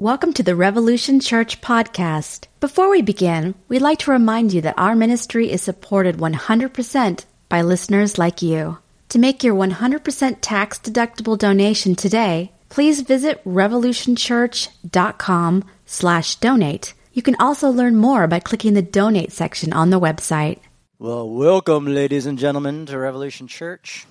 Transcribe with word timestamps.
Welcome 0.00 0.32
to 0.32 0.42
the 0.42 0.56
Revolution 0.56 1.20
Church 1.20 1.60
podcast. 1.60 2.46
Before 2.58 2.88
we 2.88 3.02
begin, 3.02 3.54
we'd 3.68 3.82
like 3.82 3.98
to 3.98 4.10
remind 4.10 4.50
you 4.50 4.62
that 4.62 4.78
our 4.78 4.96
ministry 4.96 5.52
is 5.52 5.60
supported 5.60 6.16
100% 6.16 7.26
by 7.50 7.60
listeners 7.60 8.16
like 8.16 8.40
you. 8.40 8.78
To 9.10 9.18
make 9.18 9.44
your 9.44 9.54
100% 9.54 10.38
tax 10.40 10.78
deductible 10.78 11.36
donation 11.36 11.94
today, 11.94 12.50
please 12.70 13.02
visit 13.02 13.44
revolutionchurch.com 13.44 15.64
slash 15.84 16.36
donate. 16.36 16.94
You 17.12 17.20
can 17.20 17.36
also 17.38 17.68
learn 17.68 17.96
more 17.96 18.26
by 18.26 18.40
clicking 18.40 18.72
the 18.72 18.80
donate 18.80 19.32
section 19.32 19.74
on 19.74 19.90
the 19.90 20.00
website. 20.00 20.60
Well, 20.98 21.28
welcome, 21.28 21.84
ladies 21.84 22.24
and 22.24 22.38
gentlemen, 22.38 22.86
to 22.86 22.96
Revolution 22.96 23.48
Church. 23.48 24.06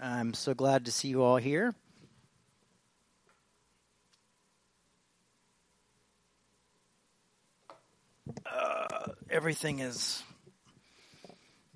I'm 0.00 0.34
so 0.34 0.52
glad 0.52 0.86
to 0.86 0.90
see 0.90 1.06
you 1.06 1.22
all 1.22 1.36
here. 1.36 1.76
Uh, 8.46 9.08
everything 9.32 9.78
is 9.78 10.22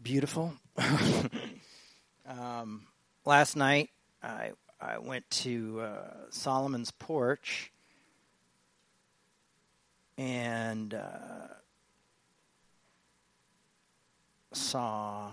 beautiful. 0.03 0.53
um, 2.29 2.83
last 3.25 3.57
night, 3.57 3.89
I 4.23 4.53
I 4.79 4.99
went 4.99 5.29
to 5.31 5.81
uh, 5.81 6.15
Solomon's 6.31 6.91
porch 6.91 7.73
and 10.19 10.93
uh, 10.93 11.49
saw. 14.53 15.31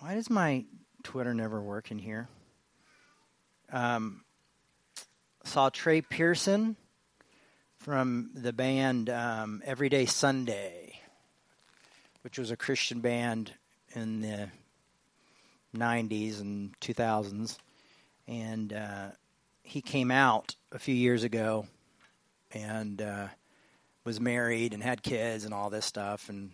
Why 0.00 0.14
does 0.14 0.28
my 0.28 0.64
Twitter 1.04 1.32
never 1.32 1.62
work 1.62 1.92
in 1.92 1.98
here? 1.98 2.28
Um, 3.72 4.24
saw 5.44 5.70
Trey 5.70 6.00
Pearson 6.00 6.76
from 7.78 8.30
the 8.34 8.52
band 8.52 9.08
um, 9.08 9.62
Everyday 9.64 10.04
Sunday, 10.04 10.98
which 12.22 12.38
was 12.38 12.50
a 12.50 12.56
Christian 12.56 13.00
band 13.00 13.52
in 13.94 14.20
the 14.20 14.50
90s 15.76 16.40
and 16.40 16.78
2000s. 16.80 17.56
And 18.26 18.72
uh, 18.72 19.08
he 19.62 19.80
came 19.80 20.10
out 20.10 20.56
a 20.72 20.78
few 20.78 20.94
years 20.94 21.22
ago 21.24 21.66
and 22.52 23.00
uh, 23.00 23.28
was 24.04 24.20
married 24.20 24.74
and 24.74 24.82
had 24.82 25.02
kids 25.02 25.44
and 25.44 25.54
all 25.54 25.70
this 25.70 25.86
stuff. 25.86 26.28
And 26.28 26.50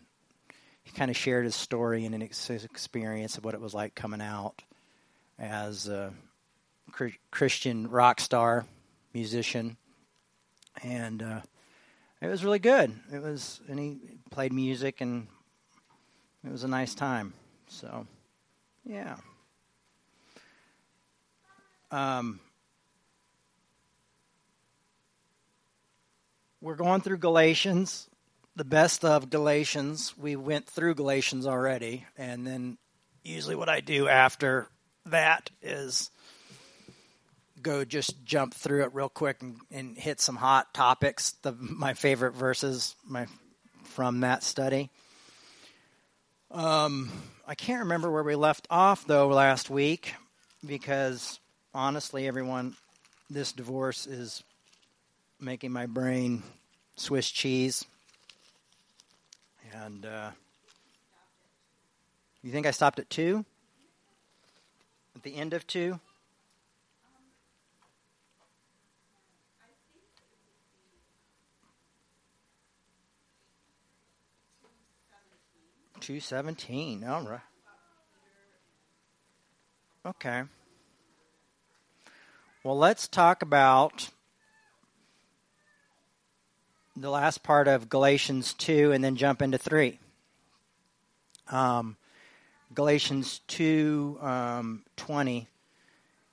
he 0.82 0.92
kind 0.92 1.10
of 1.10 1.16
shared 1.16 1.46
his 1.46 1.56
story 1.56 2.04
and 2.04 2.22
his 2.22 2.64
experience 2.64 3.38
of 3.38 3.44
what 3.44 3.54
it 3.54 3.60
was 3.60 3.74
like 3.74 3.94
coming 3.94 4.20
out 4.20 4.62
as 5.38 5.88
a 5.88 6.12
Christian 7.30 7.88
rock 7.88 8.20
star 8.20 8.66
musician 9.14 9.78
and 10.82 11.22
uh, 11.22 11.40
it 12.20 12.26
was 12.26 12.44
really 12.44 12.58
good. 12.58 12.92
It 13.12 13.22
was, 13.22 13.60
and 13.68 13.78
he 13.78 13.98
played 14.30 14.52
music, 14.52 15.00
and 15.00 15.26
it 16.44 16.50
was 16.50 16.64
a 16.64 16.68
nice 16.68 16.94
time. 16.94 17.34
So, 17.68 18.06
yeah. 18.84 19.16
Um, 21.90 22.40
we're 26.60 26.76
going 26.76 27.00
through 27.02 27.18
Galatians, 27.18 28.08
the 28.56 28.64
best 28.64 29.04
of 29.04 29.30
Galatians. 29.30 30.14
We 30.16 30.36
went 30.36 30.66
through 30.66 30.94
Galatians 30.94 31.46
already, 31.46 32.04
and 32.16 32.46
then 32.46 32.78
usually 33.22 33.54
what 33.54 33.68
I 33.68 33.80
do 33.80 34.08
after 34.08 34.68
that 35.06 35.50
is 35.62 36.10
go 37.64 37.84
just 37.84 38.24
jump 38.24 38.54
through 38.54 38.84
it 38.84 38.94
real 38.94 39.08
quick 39.08 39.42
and, 39.42 39.56
and 39.72 39.98
hit 39.98 40.20
some 40.20 40.36
hot 40.36 40.72
topics. 40.72 41.32
The, 41.42 41.52
my 41.58 41.94
favorite 41.94 42.34
verses 42.34 42.94
my, 43.08 43.26
from 43.82 44.20
that 44.20 44.44
study. 44.44 44.90
Um, 46.52 47.10
I 47.48 47.56
can't 47.56 47.80
remember 47.80 48.10
where 48.10 48.22
we 48.22 48.36
left 48.36 48.68
off 48.70 49.06
though 49.06 49.28
last 49.28 49.70
week 49.70 50.14
because 50.64 51.40
honestly, 51.74 52.28
everyone, 52.28 52.76
this 53.28 53.50
divorce 53.50 54.06
is 54.06 54.44
making 55.40 55.72
my 55.72 55.86
brain 55.86 56.42
Swiss 56.96 57.28
cheese. 57.28 57.84
And 59.72 60.06
uh, 60.06 60.30
you 62.42 62.52
think 62.52 62.66
I 62.66 62.70
stopped 62.70 62.98
at 62.98 63.10
two? 63.10 63.44
At 65.16 65.22
the 65.22 65.34
end 65.34 65.54
of 65.54 65.66
two? 65.66 65.98
217. 76.04 77.02
All 77.04 77.22
right. 77.22 77.40
Okay. 80.04 80.42
Well, 82.62 82.76
let's 82.76 83.08
talk 83.08 83.40
about 83.40 84.10
the 86.94 87.08
last 87.08 87.42
part 87.42 87.68
of 87.68 87.88
Galatians 87.88 88.52
2 88.52 88.92
and 88.92 89.02
then 89.02 89.16
jump 89.16 89.40
into 89.40 89.56
3. 89.56 89.98
Um, 91.48 91.96
Galatians 92.74 93.40
2 93.48 94.18
um, 94.20 94.82
20, 94.96 95.48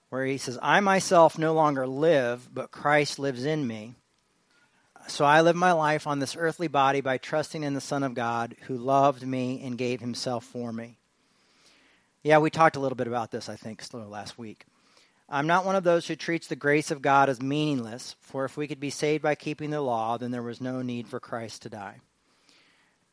where 0.10 0.26
he 0.26 0.38
says, 0.38 0.60
I 0.62 0.82
myself 0.82 1.38
no 1.38 1.54
longer 1.54 1.88
live, 1.88 2.54
but 2.54 2.72
Christ 2.72 3.20
lives 3.20 3.46
in 3.46 3.66
me. 3.66 3.96
So 5.08 5.26
I 5.26 5.42
live 5.42 5.56
my 5.56 5.72
life 5.72 6.08
on 6.08 6.20
this 6.20 6.36
earthly 6.36 6.68
body 6.68 7.02
by 7.02 7.18
trusting 7.18 7.64
in 7.64 7.74
the 7.74 7.82
Son 7.82 8.04
of 8.04 8.14
God 8.14 8.56
who 8.64 8.78
loved 8.78 9.26
me 9.26 9.62
and 9.64 9.78
gave 9.78 10.00
himself 10.00 10.46
for 10.46 10.72
me. 10.72 10.98
Yeah, 12.24 12.38
we 12.38 12.50
talked 12.50 12.76
a 12.76 12.80
little 12.80 12.96
bit 12.96 13.08
about 13.08 13.32
this, 13.32 13.50
I 13.50 13.56
think, 13.56 13.84
last 13.94 14.38
week. 14.38 14.66
I'm 15.28 15.48
not 15.48 15.66
one 15.66 15.76
of 15.76 15.84
those 15.84 16.08
who 16.08 16.16
treats 16.16 16.48
the 16.48 16.56
grace 16.56 16.92
of 16.92 17.02
God 17.02 17.30
as 17.30 17.42
meaningless, 17.42 18.16
for 18.20 18.46
if 18.46 18.58
we 18.58 18.68
could 18.68 18.80
be 18.80 18.90
saved 18.90 19.24
by 19.24 19.36
keeping 19.36 19.70
the 19.70 19.82
law, 19.82 20.18
then 20.18 20.32
there 20.32 20.44
was 20.44 20.60
no 20.62 20.82
need 20.82 21.08
for 21.08 21.20
Christ 21.20 21.62
to 21.64 21.70
die. 21.70 22.02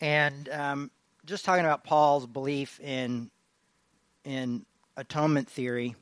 And 0.00 0.48
um, 0.48 0.91
just 1.25 1.44
talking 1.44 1.65
about 1.65 1.84
Paul's 1.84 2.27
belief 2.27 2.81
in 2.81 3.31
in 4.25 4.66
atonement 4.97 5.48
theory, 5.48 5.94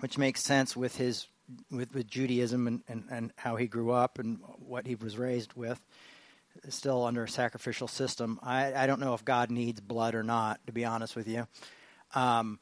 which 0.00 0.18
makes 0.18 0.42
sense 0.42 0.76
with 0.76 0.96
his 0.96 1.28
with, 1.70 1.94
with 1.94 2.06
Judaism 2.06 2.66
and, 2.66 2.82
and, 2.88 3.04
and 3.10 3.32
how 3.36 3.56
he 3.56 3.66
grew 3.66 3.90
up 3.90 4.18
and 4.18 4.38
what 4.66 4.86
he 4.86 4.94
was 4.94 5.18
raised 5.18 5.52
with, 5.54 5.80
still 6.68 7.04
under 7.04 7.24
a 7.24 7.28
sacrificial 7.28 7.88
system. 7.88 8.38
I, 8.42 8.74
I 8.74 8.86
don't 8.86 9.00
know 9.00 9.14
if 9.14 9.24
God 9.24 9.50
needs 9.50 9.80
blood 9.80 10.14
or 10.14 10.22
not, 10.22 10.60
to 10.66 10.72
be 10.72 10.84
honest 10.84 11.16
with 11.16 11.28
you. 11.28 11.46
Um, 12.14 12.58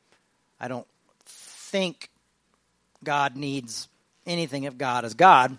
I 0.58 0.69
don't 0.69 0.86
think 1.24 2.10
God 3.02 3.36
needs 3.36 3.88
anything 4.26 4.64
if 4.64 4.76
God 4.76 5.04
is 5.04 5.14
God, 5.14 5.56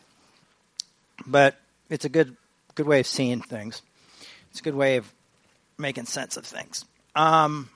but 1.25 1.55
it's 1.89 2.05
a 2.05 2.09
good 2.09 2.35
good 2.75 2.87
way 2.87 2.99
of 3.01 3.07
seeing 3.07 3.41
things. 3.41 3.81
It's 4.51 4.59
a 4.59 4.63
good 4.63 4.75
way 4.75 4.97
of 4.97 5.11
making 5.77 6.05
sense 6.05 6.37
of 6.37 6.45
things. 6.45 6.85
Um, 7.15 7.69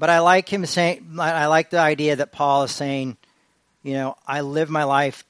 but 0.00 0.08
I 0.08 0.20
like 0.20 0.50
him 0.50 0.64
saying, 0.64 1.18
I 1.20 1.44
like 1.44 1.68
the 1.68 1.78
idea 1.78 2.16
that 2.16 2.32
Paul 2.32 2.62
is 2.62 2.70
saying, 2.70 3.18
you 3.82 3.92
know, 3.92 4.16
I 4.26 4.40
live 4.40 4.70
my 4.70 4.84
life 4.84 5.24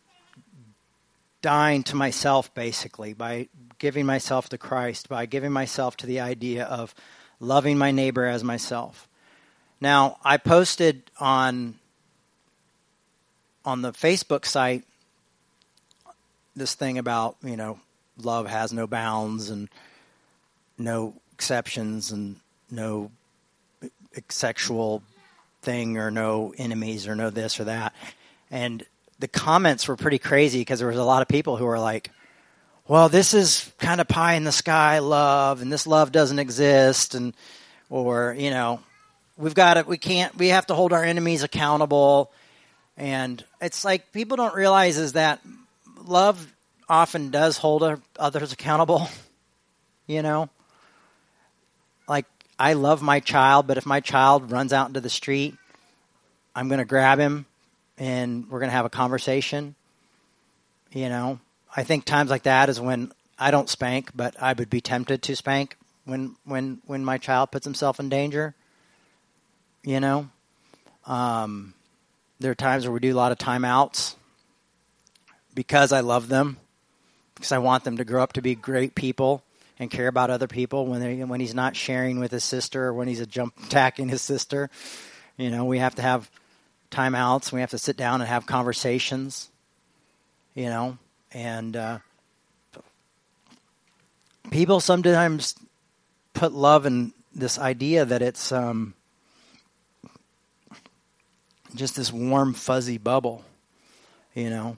dying 1.43 1.83
to 1.83 1.97
myself 1.97 2.55
basically 2.55 3.13
by 3.13 3.49
giving 3.81 4.07
myself 4.07 4.49
to 4.51 4.59
Christ, 4.59 5.09
by 5.09 5.27
giving 5.27 5.51
myself 5.51 5.97
to 5.97 6.07
the 6.07 6.21
idea 6.21 6.67
of 6.67 6.95
loving 7.41 7.79
my 7.79 7.91
neighbor 7.91 8.27
as 8.27 8.45
myself. 8.45 9.09
Now, 9.81 10.19
I 10.23 10.37
posted 10.37 11.03
on 11.19 11.75
on 13.65 13.83
the 13.83 13.91
Facebook 13.91 14.47
site 14.47 14.85
this 16.55 16.75
thing 16.75 16.97
about, 16.97 17.35
you 17.43 17.57
know, 17.57 17.81
love 18.23 18.47
has 18.47 18.73
no 18.73 18.87
bounds 18.87 19.51
and 19.51 19.69
no 20.79 21.15
exceptions 21.33 22.13
and 22.13 22.37
no 22.71 23.11
sexual 24.29 25.03
thing 25.63 25.99
or 25.99 26.11
no 26.11 26.55
enemies 26.57 27.07
or 27.07 27.15
no 27.15 27.31
this 27.31 27.61
or 27.61 27.65
that. 27.65 27.95
And 28.51 28.85
the 29.19 29.29
comments 29.29 29.87
were 29.87 29.97
pretty 29.97 30.19
crazy 30.19 30.61
because 30.61 30.79
there 30.79 30.89
was 30.89 30.97
a 30.97 31.05
lot 31.05 31.23
of 31.23 31.29
people 31.29 31.57
who 31.57 31.67
were 31.67 31.79
like, 31.79 32.11
well, 32.89 33.09
this 33.09 33.35
is 33.35 33.71
kind 33.79 34.01
of 34.01 34.09
pie 34.09 34.35
in 34.35 34.45
the 34.45 34.53
sky 34.53 34.99
love 34.99 35.63
and 35.63 35.71
this 35.71 35.87
love 35.87 36.11
doesn't 36.11 36.39
exist 36.39 37.15
and 37.15 37.35
or, 37.89 38.35
you 38.39 38.51
know, 38.51 38.81
we've 39.37 39.55
got 39.55 39.75
to 39.75 39.83
we 39.83 39.99
can't 39.99 40.37
we 40.37 40.49
have 40.49 40.67
to 40.67 40.75
hold 40.75 40.93
our 40.93 41.05
enemies 41.05 41.43
accountable 41.43 42.33
and 42.97 43.45
it's 43.61 43.85
like 43.85 44.13
people 44.13 44.37
don't 44.37 44.55
realize 44.55 44.99
is 44.99 45.13
that 45.13 45.41
love 46.05 46.53
often 46.89 47.31
does 47.31 47.57
hold 47.57 48.01
others 48.19 48.53
accountable, 48.53 49.09
you 50.07 50.23
know? 50.23 50.49
I 52.61 52.75
love 52.75 53.01
my 53.01 53.21
child, 53.21 53.67
but 53.67 53.79
if 53.79 53.87
my 53.87 54.01
child 54.01 54.53
runs 54.53 54.75
out 54.75 54.87
into 54.89 55.01
the 55.01 55.09
street, 55.09 55.57
I'm 56.55 56.69
going 56.69 56.79
to 56.79 56.85
grab 56.85 57.19
him 57.19 57.47
and 57.97 58.51
we're 58.51 58.59
going 58.59 58.69
to 58.69 58.77
have 58.77 58.85
a 58.85 58.91
conversation. 58.91 59.75
You 60.93 61.09
know, 61.09 61.41
I 61.75 61.85
think 61.85 62.05
times 62.05 62.29
like 62.29 62.43
that 62.43 62.69
is 62.69 62.79
when 62.79 63.13
I 63.39 63.51
don't 63.51 63.69
spank, 63.71 64.11
but 64.15 64.37
I 64.39 64.53
would 64.53 64.69
be 64.69 64.83
tempted 64.83 65.23
to 65.23 65.37
spank 65.37 65.79
when 66.05 66.37
when 66.45 66.83
when 66.85 67.03
my 67.03 67.17
child 67.17 67.51
puts 67.51 67.65
himself 67.65 67.99
in 67.99 68.11
danger. 68.11 68.55
You 69.83 70.01
know, 70.01 70.29
um, 71.07 71.73
there 72.41 72.51
are 72.51 72.57
times 72.57 72.85
where 72.85 72.93
we 72.93 73.01
do 73.01 73.15
a 73.15 73.17
lot 73.17 73.33
of 73.33 73.39
timeouts 73.39 74.17
because 75.55 75.93
I 75.93 76.01
love 76.01 76.29
them, 76.29 76.59
because 77.37 77.53
I 77.53 77.59
want 77.59 77.85
them 77.85 77.97
to 77.97 78.05
grow 78.05 78.23
up 78.23 78.35
to 78.35 78.43
be 78.43 78.55
great 78.55 78.95
people 78.95 79.43
and 79.81 79.91
care 79.91 80.07
about 80.07 80.31
other 80.31 80.47
people. 80.47 80.87
When 80.87 81.01
they 81.01 81.25
when 81.25 81.41
he's 81.41 81.55
not 81.55 81.75
sharing 81.75 82.21
with 82.21 82.31
his 82.31 82.45
sister, 82.45 82.87
or 82.87 82.95
when 82.95 83.09
he's 83.09 83.19
a 83.19 83.27
jump 83.27 83.55
attacking 83.65 84.11
his 84.11 84.23
sister, 84.23 84.71
you 85.37 85.51
know, 85.51 85.65
we 85.65 85.79
have 85.79 85.97
to 85.97 86.03
have 86.03 86.31
timeouts. 86.93 87.51
We 87.51 87.61
have 87.61 87.71
to 87.71 87.79
sit 87.79 87.97
down 87.97 88.21
and 88.21 88.29
have 88.29 88.47
conversations. 88.47 89.51
You 90.55 90.67
know, 90.67 90.99
and 91.33 91.77
uh, 91.77 91.99
people 94.51 94.81
sometimes 94.81 95.55
put 96.35 96.53
love 96.53 96.85
in 96.85 97.13
this 97.35 97.59
idea 97.59 98.05
that 98.05 98.21
it's 98.21 98.53
um, 98.53 98.95
just 101.75 101.97
this 101.97 102.13
warm, 102.13 102.53
fuzzy 102.53 102.99
bubble, 102.99 103.45
you 104.35 104.51
know. 104.51 104.77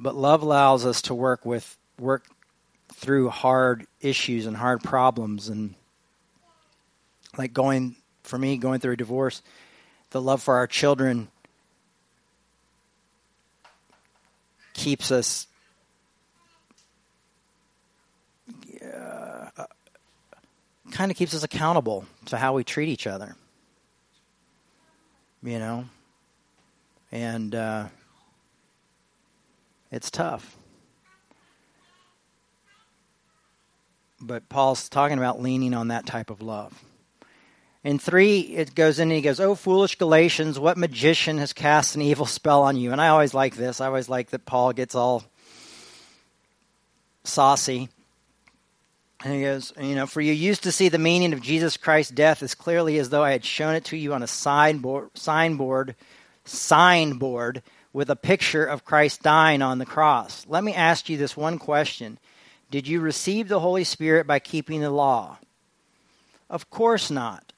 But 0.00 0.16
love 0.16 0.42
allows 0.42 0.86
us 0.86 1.02
to 1.02 1.14
work 1.14 1.44
with 1.44 1.76
work 2.00 2.24
through 2.92 3.28
hard 3.28 3.86
issues 4.00 4.46
and 4.46 4.56
hard 4.56 4.82
problems, 4.82 5.48
and 5.48 5.74
like 7.36 7.52
going 7.52 7.96
for 8.22 8.38
me, 8.38 8.56
going 8.56 8.80
through 8.80 8.94
a 8.94 8.96
divorce, 8.96 9.42
the 10.10 10.20
love 10.20 10.42
for 10.42 10.56
our 10.56 10.66
children 10.66 11.28
keeps 14.74 15.10
us 15.10 15.46
uh, 18.82 19.64
kind 20.90 21.10
of 21.10 21.16
keeps 21.16 21.34
us 21.34 21.42
accountable 21.42 22.04
to 22.26 22.36
how 22.36 22.54
we 22.54 22.64
treat 22.64 22.88
each 22.88 23.06
other. 23.06 23.36
You 25.42 25.58
know? 25.58 25.84
And 27.12 27.54
uh, 27.54 27.86
it's 29.90 30.10
tough. 30.10 30.56
But 34.20 34.48
Paul's 34.48 34.88
talking 34.88 35.18
about 35.18 35.40
leaning 35.40 35.74
on 35.74 35.88
that 35.88 36.06
type 36.06 36.30
of 36.30 36.42
love. 36.42 36.84
In 37.84 37.98
three, 37.98 38.40
it 38.40 38.74
goes 38.74 38.98
in 38.98 39.08
and 39.08 39.16
he 39.16 39.22
goes, 39.22 39.38
Oh, 39.38 39.54
foolish 39.54 39.96
Galatians, 39.96 40.58
what 40.58 40.76
magician 40.76 41.38
has 41.38 41.52
cast 41.52 41.94
an 41.94 42.02
evil 42.02 42.26
spell 42.26 42.62
on 42.62 42.76
you? 42.76 42.92
And 42.92 43.00
I 43.00 43.08
always 43.08 43.34
like 43.34 43.56
this. 43.56 43.80
I 43.80 43.86
always 43.86 44.08
like 44.08 44.30
that 44.30 44.44
Paul 44.44 44.72
gets 44.72 44.94
all 44.94 45.24
saucy. 47.24 47.88
And 49.24 49.34
he 49.34 49.42
goes, 49.42 49.72
You 49.80 49.94
know, 49.94 50.06
for 50.06 50.20
you 50.20 50.32
used 50.32 50.64
to 50.64 50.72
see 50.72 50.88
the 50.88 50.98
meaning 50.98 51.32
of 51.32 51.40
Jesus 51.40 51.76
Christ's 51.76 52.12
death 52.12 52.42
as 52.42 52.54
clearly 52.54 52.98
as 52.98 53.10
though 53.10 53.22
I 53.22 53.32
had 53.32 53.44
shown 53.44 53.74
it 53.74 53.84
to 53.86 53.96
you 53.96 54.12
on 54.12 54.22
a 54.22 54.28
signboard, 54.28 55.10
signboard, 55.14 55.94
signboard 56.44 57.62
with 57.92 58.10
a 58.10 58.16
picture 58.16 58.64
of 58.64 58.84
Christ 58.84 59.22
dying 59.22 59.62
on 59.62 59.78
the 59.78 59.86
cross. 59.86 60.46
Let 60.48 60.62
me 60.64 60.74
ask 60.74 61.08
you 61.08 61.16
this 61.16 61.36
one 61.36 61.58
question 61.58 62.18
Did 62.70 62.86
you 62.86 63.00
receive 63.00 63.48
the 63.48 63.60
Holy 63.60 63.84
Spirit 63.84 64.26
by 64.26 64.38
keeping 64.38 64.80
the 64.80 64.90
law? 64.90 65.38
Of 66.50 66.70
course 66.70 67.10
not. 67.10 67.52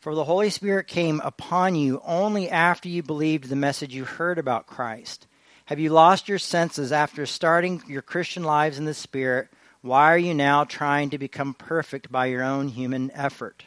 For 0.00 0.14
the 0.14 0.24
Holy 0.24 0.50
Spirit 0.50 0.86
came 0.86 1.20
upon 1.24 1.74
you 1.74 2.00
only 2.04 2.48
after 2.48 2.88
you 2.88 3.02
believed 3.02 3.48
the 3.48 3.56
message 3.56 3.94
you 3.94 4.04
heard 4.04 4.38
about 4.38 4.66
Christ. 4.66 5.26
Have 5.66 5.80
you 5.80 5.90
lost 5.90 6.28
your 6.28 6.38
senses 6.38 6.92
after 6.92 7.26
starting 7.26 7.82
your 7.88 8.02
Christian 8.02 8.44
lives 8.44 8.78
in 8.78 8.84
the 8.84 8.94
Spirit? 8.94 9.48
Why 9.82 10.12
are 10.12 10.18
you 10.18 10.32
now 10.34 10.64
trying 10.64 11.10
to 11.10 11.18
become 11.18 11.54
perfect 11.54 12.10
by 12.10 12.26
your 12.26 12.42
own 12.42 12.68
human 12.68 13.10
effort? 13.12 13.64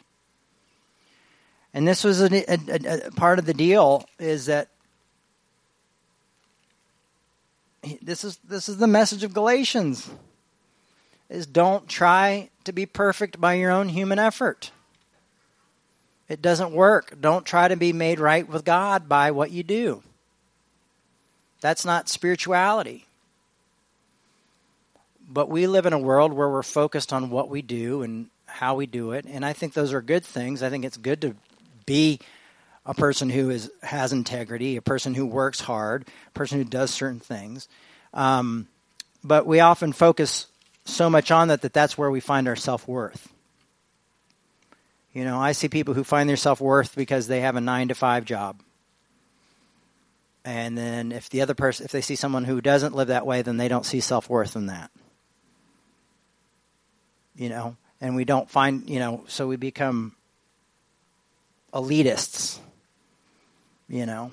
And 1.72 1.86
this 1.86 2.04
was 2.04 2.20
a, 2.20 2.52
a, 2.52 3.06
a 3.06 3.10
part 3.12 3.38
of 3.38 3.46
the 3.46 3.54
deal 3.54 4.06
is 4.18 4.46
that 4.46 4.68
this 8.02 8.24
is 8.24 8.38
this 8.38 8.68
is 8.68 8.78
the 8.78 8.86
message 8.86 9.24
of 9.24 9.32
Galatians 9.32 10.10
is 11.30 11.46
don't 11.46 11.88
try 11.88 12.50
to 12.64 12.72
be 12.72 12.84
perfect 12.84 13.40
by 13.40 13.54
your 13.54 13.70
own 13.70 13.88
human 13.88 14.18
effort. 14.18 14.72
It 16.28 16.42
doesn't 16.42 16.72
work. 16.72 17.20
Don't 17.20 17.46
try 17.46 17.68
to 17.68 17.76
be 17.76 17.92
made 17.92 18.20
right 18.20 18.48
with 18.48 18.64
God 18.64 19.08
by 19.08 19.30
what 19.30 19.50
you 19.50 19.62
do. 19.62 20.02
That's 21.60 21.84
not 21.84 22.08
spirituality. 22.08 23.06
But 25.28 25.48
we 25.48 25.66
live 25.66 25.86
in 25.86 25.92
a 25.92 25.98
world 25.98 26.32
where 26.32 26.48
we're 26.48 26.62
focused 26.62 27.12
on 27.12 27.30
what 27.30 27.48
we 27.48 27.62
do 27.62 28.02
and 28.02 28.26
how 28.46 28.74
we 28.74 28.86
do 28.86 29.12
it, 29.12 29.26
and 29.26 29.44
I 29.44 29.52
think 29.52 29.74
those 29.74 29.92
are 29.92 30.02
good 30.02 30.24
things. 30.24 30.62
I 30.62 30.70
think 30.70 30.84
it's 30.84 30.96
good 30.96 31.20
to 31.20 31.36
be 31.86 32.18
a 32.84 32.94
person 32.94 33.30
who 33.30 33.50
is 33.50 33.70
has 33.82 34.12
integrity, 34.12 34.76
a 34.76 34.82
person 34.82 35.14
who 35.14 35.26
works 35.26 35.60
hard, 35.60 36.06
a 36.28 36.30
person 36.32 36.58
who 36.58 36.64
does 36.64 36.90
certain 36.90 37.20
things. 37.20 37.68
Um, 38.12 38.66
but 39.22 39.46
we 39.46 39.60
often 39.60 39.92
focus 39.92 40.46
so 40.92 41.10
much 41.10 41.30
on 41.30 41.48
that 41.48 41.62
that 41.62 41.72
that's 41.72 41.96
where 41.96 42.10
we 42.10 42.20
find 42.20 42.48
our 42.48 42.56
self 42.56 42.86
worth. 42.86 43.32
You 45.12 45.24
know, 45.24 45.40
I 45.40 45.52
see 45.52 45.68
people 45.68 45.94
who 45.94 46.04
find 46.04 46.28
their 46.28 46.36
self 46.36 46.60
worth 46.60 46.94
because 46.94 47.26
they 47.26 47.40
have 47.40 47.56
a 47.56 47.60
nine 47.60 47.88
to 47.88 47.94
five 47.94 48.24
job. 48.24 48.60
And 50.44 50.76
then 50.76 51.12
if 51.12 51.28
the 51.28 51.42
other 51.42 51.54
person, 51.54 51.84
if 51.84 51.92
they 51.92 52.00
see 52.00 52.16
someone 52.16 52.44
who 52.44 52.60
doesn't 52.60 52.94
live 52.94 53.08
that 53.08 53.26
way, 53.26 53.42
then 53.42 53.56
they 53.56 53.68
don't 53.68 53.84
see 53.84 54.00
self 54.00 54.30
worth 54.30 54.56
in 54.56 54.66
that. 54.66 54.90
You 57.36 57.48
know, 57.48 57.76
and 58.00 58.16
we 58.16 58.24
don't 58.24 58.48
find, 58.48 58.88
you 58.88 58.98
know, 58.98 59.24
so 59.26 59.46
we 59.46 59.56
become 59.56 60.14
elitists, 61.72 62.58
you 63.88 64.06
know, 64.06 64.32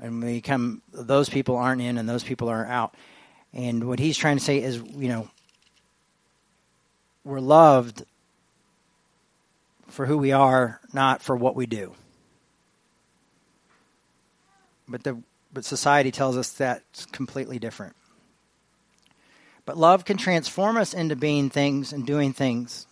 and 0.00 0.22
we 0.22 0.34
become, 0.34 0.82
those 0.92 1.28
people 1.28 1.56
aren't 1.56 1.80
in 1.80 1.98
and 1.98 2.08
those 2.08 2.24
people 2.24 2.48
aren't 2.48 2.70
out. 2.70 2.94
And 3.52 3.86
what 3.86 3.98
he's 3.98 4.16
trying 4.16 4.38
to 4.38 4.44
say 4.44 4.62
is, 4.62 4.76
you 4.76 5.08
know, 5.08 5.28
we're 7.24 7.40
loved 7.40 8.04
for 9.88 10.06
who 10.06 10.18
we 10.18 10.32
are, 10.32 10.80
not 10.92 11.22
for 11.22 11.36
what 11.36 11.54
we 11.54 11.66
do. 11.66 11.94
But 14.88 15.04
the 15.04 15.22
but 15.52 15.64
society 15.64 16.10
tells 16.10 16.36
us 16.36 16.50
that's 16.50 17.04
completely 17.06 17.58
different. 17.58 17.94
But 19.64 19.76
love 19.76 20.04
can 20.04 20.16
transform 20.16 20.76
us 20.76 20.94
into 20.94 21.14
being 21.14 21.50
things 21.50 21.92
and 21.92 22.06
doing 22.06 22.32
things. 22.32 22.86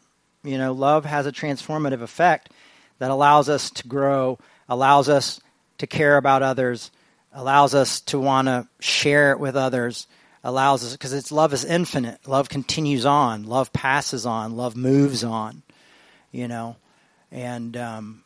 You 0.45 0.59
know, 0.59 0.73
love 0.73 1.05
has 1.05 1.27
a 1.27 1.33
transformative 1.33 2.03
effect 2.03 2.51
that 2.99 3.11
allows 3.11 3.49
us 3.49 3.71
to 3.71 3.89
grow, 3.89 4.39
allows 4.69 5.09
us 5.09 5.41
to 5.79 5.87
care 5.87 6.17
about 6.17 6.43
others, 6.43 6.91
allows 7.33 7.75
us 7.75 8.01
to 8.03 8.19
want 8.19 8.47
to 8.47 8.69
share 8.79 9.33
it 9.33 9.41
with 9.41 9.57
others, 9.57 10.07
allows 10.43 10.85
us 10.85 10.93
because 10.93 11.13
it's 11.13 11.33
love 11.33 11.53
is 11.53 11.65
infinite. 11.65 12.27
Love 12.27 12.49
continues 12.49 13.07
on, 13.07 13.45
love 13.45 13.73
passes 13.73 14.27
on, 14.27 14.57
love 14.57 14.77
moves 14.77 15.25
on. 15.25 15.63
You 16.33 16.49
know, 16.49 16.77
and 17.33 17.77
um, 17.77 18.25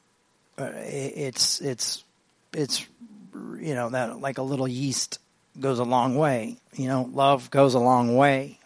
uh, 0.58 0.70
it's 0.74 1.60
it's 1.60 2.04
it's 2.52 2.86
you 3.32 3.74
know 3.74 3.90
that 3.90 4.20
like 4.20 4.38
a 4.38 4.42
little 4.42 4.68
yeast 4.68 5.18
goes 5.58 5.78
a 5.78 5.84
long 5.84 6.16
way. 6.16 6.58
You 6.74 6.88
know, 6.88 7.08
love 7.12 7.50
goes 7.50 7.74
a 7.74 7.78
long 7.78 8.16
way. 8.16 8.58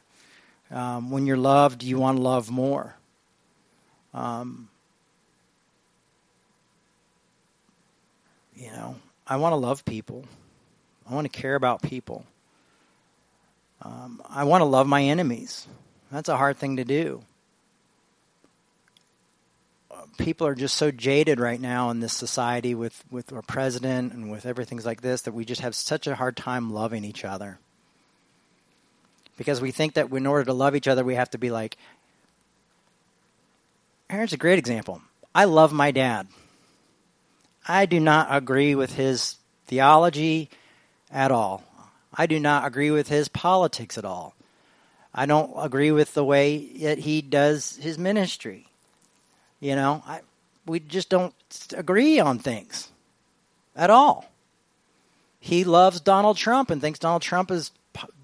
Um, 0.70 1.10
when 1.10 1.26
you're 1.26 1.36
loved, 1.36 1.82
you 1.82 1.98
want 1.98 2.18
to 2.18 2.22
love 2.22 2.50
more. 2.50 2.94
Um, 4.12 4.68
you 8.54 8.70
know, 8.70 8.96
I 9.26 9.36
want 9.36 9.52
to 9.52 9.56
love 9.56 9.84
people. 9.84 10.24
I 11.08 11.14
want 11.14 11.30
to 11.30 11.40
care 11.40 11.54
about 11.54 11.80
people. 11.80 12.26
Um, 13.82 14.22
I 14.28 14.44
want 14.44 14.62
to 14.62 14.66
love 14.66 14.86
my 14.86 15.02
enemies. 15.04 15.66
That's 16.10 16.28
a 16.28 16.36
hard 16.36 16.56
thing 16.56 16.76
to 16.76 16.84
do 16.84 17.22
people 20.18 20.46
are 20.46 20.54
just 20.54 20.76
so 20.76 20.90
jaded 20.90 21.40
right 21.40 21.60
now 21.60 21.90
in 21.90 22.00
this 22.00 22.12
society 22.12 22.74
with, 22.74 23.02
with 23.10 23.32
our 23.32 23.40
president 23.40 24.12
and 24.12 24.30
with 24.30 24.44
everything 24.44 24.78
like 24.84 25.00
this 25.00 25.22
that 25.22 25.32
we 25.32 25.44
just 25.44 25.62
have 25.62 25.74
such 25.74 26.06
a 26.06 26.14
hard 26.14 26.36
time 26.36 26.72
loving 26.72 27.04
each 27.04 27.24
other. 27.24 27.58
Because 29.36 29.60
we 29.60 29.70
think 29.70 29.94
that 29.94 30.10
in 30.10 30.26
order 30.26 30.44
to 30.44 30.52
love 30.52 30.74
each 30.74 30.88
other, 30.88 31.04
we 31.04 31.14
have 31.14 31.30
to 31.30 31.38
be 31.38 31.50
like, 31.50 31.76
here's 34.10 34.32
a 34.32 34.36
great 34.36 34.58
example. 34.58 35.00
I 35.34 35.44
love 35.44 35.72
my 35.72 35.92
dad. 35.92 36.26
I 37.66 37.86
do 37.86 38.00
not 38.00 38.28
agree 38.30 38.74
with 38.74 38.94
his 38.94 39.36
theology 39.66 40.50
at 41.10 41.30
all. 41.30 41.62
I 42.14 42.26
do 42.26 42.40
not 42.40 42.66
agree 42.66 42.90
with 42.90 43.08
his 43.08 43.28
politics 43.28 43.98
at 43.98 44.04
all. 44.04 44.34
I 45.14 45.26
don't 45.26 45.52
agree 45.56 45.90
with 45.90 46.14
the 46.14 46.24
way 46.24 46.66
that 46.82 46.98
he 46.98 47.22
does 47.22 47.76
his 47.76 47.98
ministry. 47.98 48.68
You 49.60 49.74
know, 49.74 50.02
I, 50.06 50.20
we 50.66 50.80
just 50.80 51.08
don't 51.08 51.34
agree 51.76 52.20
on 52.20 52.38
things 52.38 52.90
at 53.74 53.90
all. 53.90 54.30
he 55.40 55.64
loves 55.64 56.00
Donald 56.00 56.36
Trump 56.36 56.70
and 56.70 56.80
thinks 56.80 56.98
Donald 56.98 57.22
Trump 57.22 57.50
is, 57.50 57.70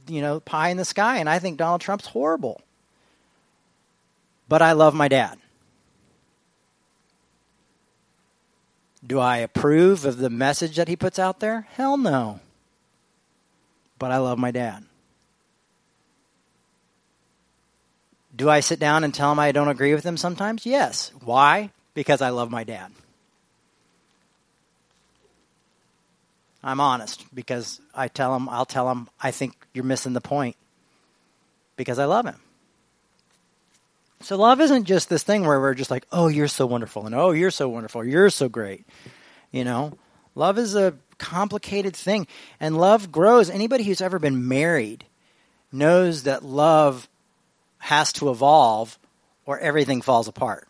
you 0.08 0.20
know, 0.20 0.40
pie 0.40 0.68
in 0.68 0.76
the 0.76 0.84
sky, 0.84 1.18
and 1.18 1.28
I 1.28 1.38
think 1.38 1.58
Donald 1.58 1.80
Trump's 1.80 2.06
horrible. 2.06 2.60
But 4.48 4.62
I 4.62 4.72
love 4.72 4.94
my 4.94 5.08
dad. 5.08 5.38
Do 9.06 9.18
I 9.18 9.38
approve 9.38 10.04
of 10.04 10.18
the 10.18 10.30
message 10.30 10.76
that 10.76 10.88
he 10.88 10.96
puts 10.96 11.18
out 11.18 11.40
there? 11.40 11.66
Hell 11.72 11.96
no. 11.96 12.40
But 14.04 14.12
I 14.12 14.18
love 14.18 14.38
my 14.38 14.50
dad. 14.50 14.84
Do 18.36 18.50
I 18.50 18.60
sit 18.60 18.78
down 18.78 19.02
and 19.02 19.14
tell 19.14 19.32
him 19.32 19.38
I 19.38 19.50
don't 19.50 19.68
agree 19.68 19.94
with 19.94 20.04
him 20.04 20.18
sometimes? 20.18 20.66
Yes. 20.66 21.10
Why? 21.24 21.70
Because 21.94 22.20
I 22.20 22.28
love 22.28 22.50
my 22.50 22.64
dad. 22.64 22.92
I'm 26.62 26.80
honest 26.80 27.24
because 27.34 27.80
I 27.94 28.08
tell 28.08 28.36
him, 28.36 28.46
I'll 28.50 28.66
tell 28.66 28.90
him, 28.90 29.08
I 29.18 29.30
think 29.30 29.54
you're 29.72 29.84
missing 29.84 30.12
the 30.12 30.20
point 30.20 30.56
because 31.78 31.98
I 31.98 32.04
love 32.04 32.26
him. 32.26 32.36
So 34.20 34.36
love 34.36 34.60
isn't 34.60 34.84
just 34.84 35.08
this 35.08 35.22
thing 35.22 35.46
where 35.46 35.58
we're 35.58 35.72
just 35.72 35.90
like, 35.90 36.04
oh, 36.12 36.28
you're 36.28 36.46
so 36.46 36.66
wonderful, 36.66 37.06
and 37.06 37.14
oh, 37.14 37.30
you're 37.30 37.50
so 37.50 37.70
wonderful, 37.70 38.04
you're 38.04 38.28
so 38.28 38.50
great. 38.50 38.84
You 39.50 39.64
know, 39.64 39.96
love 40.34 40.58
is 40.58 40.74
a 40.74 40.92
complicated 41.14 41.94
thing, 41.96 42.26
and 42.60 42.78
love 42.78 43.10
grows. 43.12 43.50
Anybody 43.50 43.84
who's 43.84 44.00
ever 44.00 44.18
been 44.18 44.48
married 44.48 45.04
knows 45.72 46.22
that 46.24 46.44
love 46.44 47.08
has 47.78 48.12
to 48.14 48.30
evolve 48.30 48.98
or 49.46 49.58
everything 49.58 50.00
falls 50.00 50.28
apart. 50.28 50.68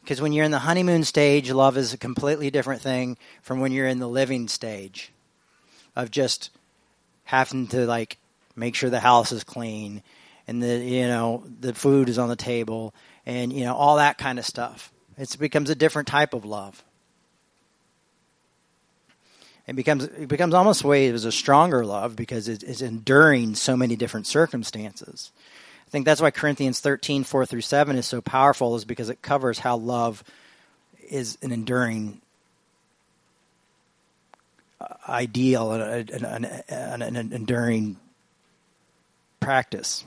Because 0.00 0.20
when 0.20 0.32
you're 0.32 0.44
in 0.44 0.50
the 0.50 0.58
honeymoon 0.58 1.04
stage, 1.04 1.50
love 1.50 1.76
is 1.76 1.92
a 1.92 1.98
completely 1.98 2.50
different 2.50 2.82
thing 2.82 3.16
from 3.42 3.60
when 3.60 3.72
you're 3.72 3.86
in 3.86 4.00
the 4.00 4.08
living 4.08 4.48
stage 4.48 5.12
of 5.94 6.10
just 6.10 6.50
having 7.24 7.68
to 7.68 7.86
like 7.86 8.18
make 8.56 8.74
sure 8.74 8.90
the 8.90 9.00
house 9.00 9.32
is 9.32 9.44
clean 9.44 10.02
and 10.46 10.62
the 10.62 10.78
you 10.78 11.06
know 11.06 11.44
the 11.60 11.72
food 11.72 12.08
is 12.08 12.18
on 12.18 12.28
the 12.28 12.36
table 12.36 12.94
and 13.24 13.52
you 13.52 13.64
know 13.64 13.74
all 13.74 13.96
that 13.96 14.18
kind 14.18 14.38
of 14.38 14.46
stuff. 14.46 14.92
It 15.16 15.36
becomes 15.38 15.70
a 15.70 15.74
different 15.74 16.08
type 16.08 16.34
of 16.34 16.44
love. 16.44 16.82
It 19.66 19.76
becomes 19.76 20.04
it 20.04 20.28
becomes 20.28 20.54
almost 20.54 20.82
a 20.82 20.86
way 20.86 21.06
it 21.06 21.12
was 21.12 21.24
a 21.24 21.32
stronger 21.32 21.84
love 21.84 22.16
because 22.16 22.48
it 22.48 22.62
is 22.62 22.82
enduring 22.82 23.54
so 23.54 23.76
many 23.76 23.96
different 23.96 24.26
circumstances. 24.26 25.30
I 25.86 25.90
think 25.90 26.04
that's 26.04 26.20
why 26.20 26.30
Corinthians 26.30 26.80
13, 26.80 27.22
4 27.22 27.46
through 27.46 27.60
7 27.60 27.96
is 27.96 28.06
so 28.06 28.20
powerful, 28.20 28.74
is 28.76 28.84
because 28.84 29.10
it 29.10 29.20
covers 29.20 29.58
how 29.58 29.76
love 29.76 30.24
is 31.10 31.36
an 31.42 31.52
enduring 31.52 32.22
uh, 34.80 34.86
ideal, 35.06 35.72
an, 35.72 36.08
an, 36.10 36.44
an, 36.68 37.02
an 37.02 37.32
enduring 37.32 37.98
practice. 39.38 40.04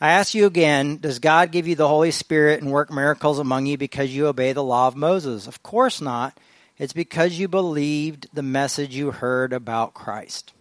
I 0.00 0.10
ask 0.10 0.34
you 0.34 0.46
again, 0.46 0.96
does 0.96 1.20
God 1.20 1.52
give 1.52 1.68
you 1.68 1.76
the 1.76 1.86
Holy 1.86 2.10
Spirit 2.10 2.60
and 2.60 2.72
work 2.72 2.90
miracles 2.90 3.38
among 3.38 3.66
you 3.66 3.78
because 3.78 4.10
you 4.12 4.26
obey 4.26 4.52
the 4.52 4.64
law 4.64 4.88
of 4.88 4.96
Moses? 4.96 5.46
Of 5.46 5.62
course 5.62 6.00
not. 6.00 6.36
It's 6.82 6.92
because 6.92 7.38
you 7.38 7.46
believed 7.46 8.26
the 8.32 8.42
message 8.42 8.92
you 8.92 9.12
heard 9.12 9.52
about 9.52 9.94
Christ. 9.94 10.52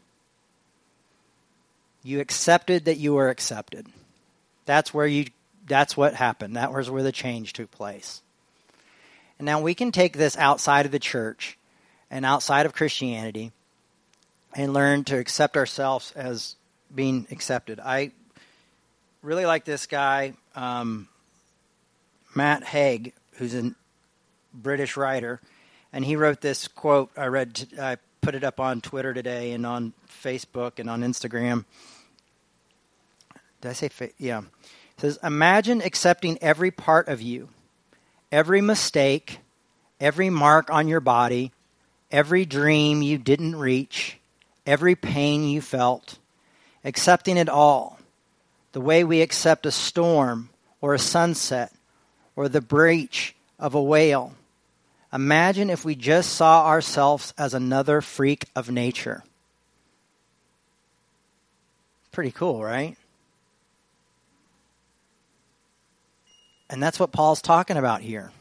You 2.04 2.20
accepted 2.20 2.86
that 2.86 3.00
you 3.00 3.16
were 3.16 3.30
accepted. 3.30 3.88
That's 4.68 4.94
where 4.94 5.08
you 5.08 5.26
that's 5.66 5.98
what 5.98 6.14
happened. 6.14 6.56
That 6.56 6.72
was 6.72 6.92
where 6.92 7.02
the 7.02 7.12
change 7.12 7.54
took 7.54 7.72
place. 7.72 8.22
And 9.40 9.48
now 9.48 9.62
we 9.62 9.74
can 9.74 9.92
take 9.92 10.16
this 10.16 10.38
outside 10.38 10.86
of 10.86 10.92
the 10.92 11.00
church 11.00 11.58
and 12.12 12.24
outside 12.24 12.68
of 12.68 12.74
Christianity 12.74 13.52
and 14.54 14.76
learn 14.76 15.04
to 15.06 15.18
accept 15.18 15.58
ourselves 15.58 16.12
as 16.16 16.56
being 16.94 17.26
accepted. 17.32 17.80
I 17.80 18.12
really 19.24 19.48
like 19.48 19.66
this 19.66 19.88
guy, 19.88 20.36
um, 20.54 21.08
Matt 22.36 22.64
Haig, 22.64 23.14
who's 23.38 23.56
a 23.56 23.74
British 24.54 24.96
writer, 24.98 25.42
and 25.94 26.06
he 26.06 26.16
wrote 26.16 26.42
this 26.42 26.68
quote. 26.68 27.12
I 27.18 27.26
read, 27.26 27.68
I 27.80 27.98
put 28.22 28.36
it 28.36 28.44
up 28.44 28.60
on 28.60 28.82
Twitter 28.82 29.14
today 29.14 29.52
and 29.52 29.66
on 29.66 29.94
Facebook 30.24 30.80
and 30.80 30.90
on 30.90 31.02
Instagram. 31.02 31.66
Did 33.62 33.70
I 33.70 33.74
say? 33.74 33.90
Fa- 33.90 34.10
yeah. 34.18 34.40
It 34.40 35.02
says, 35.02 35.20
"Imagine 35.24 35.82
accepting 35.82 36.38
every 36.42 36.72
part 36.72 37.08
of 37.08 37.22
you, 37.22 37.50
every 38.32 38.62
mistake, 38.62 39.40
every 40.00 40.30
mark 40.30 40.70
on 40.70 40.88
your 40.88 41.00
body, 41.00 41.52
every 42.10 42.46
dream 42.46 43.02
you 43.02 43.18
didn't 43.18 43.56
reach, 43.56 44.18
every 44.66 44.96
pain 44.96 45.44
you 45.44 45.62
felt, 45.62 46.18
accepting 46.84 47.38
it 47.38 47.50
all." 47.50 48.02
the 48.72 48.82
way 48.82 49.04
we 49.04 49.22
accept 49.22 49.66
a 49.66 49.72
storm 49.72 50.50
or 50.80 50.94
a 50.94 51.00
sunset 51.00 51.74
or 52.36 52.48
the 52.48 52.62
breach 52.62 53.36
of 53.60 53.76
a 53.76 53.82
whale. 53.82 54.34
Imagine 55.14 55.70
if 55.70 55.84
we 55.84 55.96
just 55.96 56.34
saw 56.34 56.66
ourselves 56.66 57.34
as 57.38 57.54
another 57.54 58.02
freak 58.02 58.46
of 58.56 58.70
nature. 58.70 59.24
Pretty 62.12 62.32
cool, 62.32 62.64
right? 62.64 62.98
And 66.70 66.82
that's 66.82 67.00
what 67.00 67.12
Paul's 67.12 67.42
talking 67.42 67.76
about 67.76 68.02
here. 68.02 68.32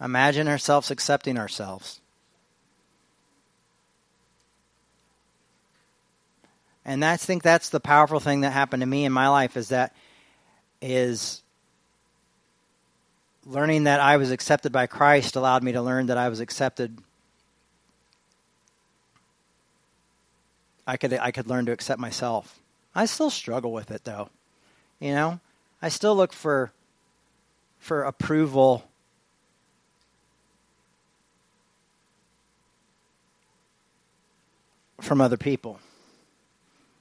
Imagine 0.00 0.48
ourselves 0.48 0.90
accepting 0.90 1.38
ourselves. 1.38 2.00
And 6.84 7.04
I 7.04 7.16
think 7.16 7.42
that's 7.42 7.68
the 7.68 7.80
powerful 7.80 8.20
thing 8.20 8.40
that 8.40 8.50
happened 8.50 8.80
to 8.80 8.86
me 8.86 9.04
in 9.04 9.12
my 9.12 9.28
life 9.28 9.56
is 9.56 9.68
that 9.68 9.94
is 10.82 11.42
learning 13.44 13.84
that 13.84 14.00
I 14.00 14.16
was 14.16 14.30
accepted 14.30 14.72
by 14.72 14.86
Christ 14.86 15.36
allowed 15.36 15.62
me 15.62 15.72
to 15.72 15.82
learn 15.82 16.06
that 16.06 16.18
I 16.18 16.28
was 16.28 16.40
accepted. 16.40 16.98
I 20.86 20.96
could 20.96 21.12
I 21.14 21.30
could 21.30 21.46
learn 21.46 21.66
to 21.66 21.72
accept 21.72 22.00
myself. 22.00 22.58
I 22.94 23.06
still 23.06 23.30
struggle 23.30 23.72
with 23.72 23.90
it 23.90 24.04
though. 24.04 24.30
You 24.98 25.14
know? 25.14 25.40
I 25.80 25.88
still 25.88 26.14
look 26.14 26.32
for 26.32 26.72
for 27.78 28.02
approval 28.02 28.84
from 35.00 35.20
other 35.20 35.38
people. 35.38 35.80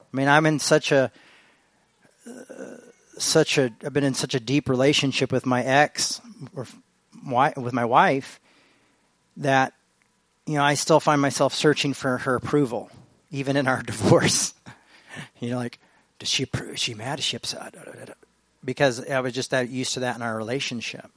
I 0.02 0.18
mean, 0.18 0.28
I'm 0.28 0.46
in 0.46 0.60
such 0.60 0.92
a 0.92 1.12
uh, 2.26 2.32
such 3.22 3.58
a 3.58 3.72
I've 3.84 3.94
been 3.94 4.04
in 4.04 4.14
such 4.14 4.36
a 4.36 4.40
deep 4.40 4.70
relationship 4.70 5.32
with 5.32 5.46
my 5.46 5.64
ex 5.64 6.22
or 6.56 6.68
with 7.58 7.74
my 7.74 7.86
wife 7.86 8.40
that 9.38 9.74
you 10.46 10.56
know 10.56 10.64
I 10.64 10.74
still 10.74 11.00
find 11.00 11.22
myself 11.22 11.54
searching 11.54 11.94
for 11.94 12.20
her 12.20 12.36
approval 12.36 12.90
even 13.32 13.58
in 13.58 13.68
our 13.68 13.82
divorce. 13.84 14.54
you 15.40 15.52
know, 15.52 15.58
like 15.58 15.80
does 16.20 16.30
she 16.30 16.44
approve? 16.44 16.76
Is 16.76 16.80
she 16.80 16.94
mad? 16.94 17.20
Is 17.20 17.26
she 17.26 17.38
upset? 17.38 17.76
Because 18.64 19.10
I 19.10 19.20
was 19.22 19.34
just 19.34 19.52
that 19.52 19.70
used 19.70 19.94
to 19.94 20.02
that 20.02 20.16
in 20.16 20.22
our 20.22 20.36
relationship. 20.36 21.10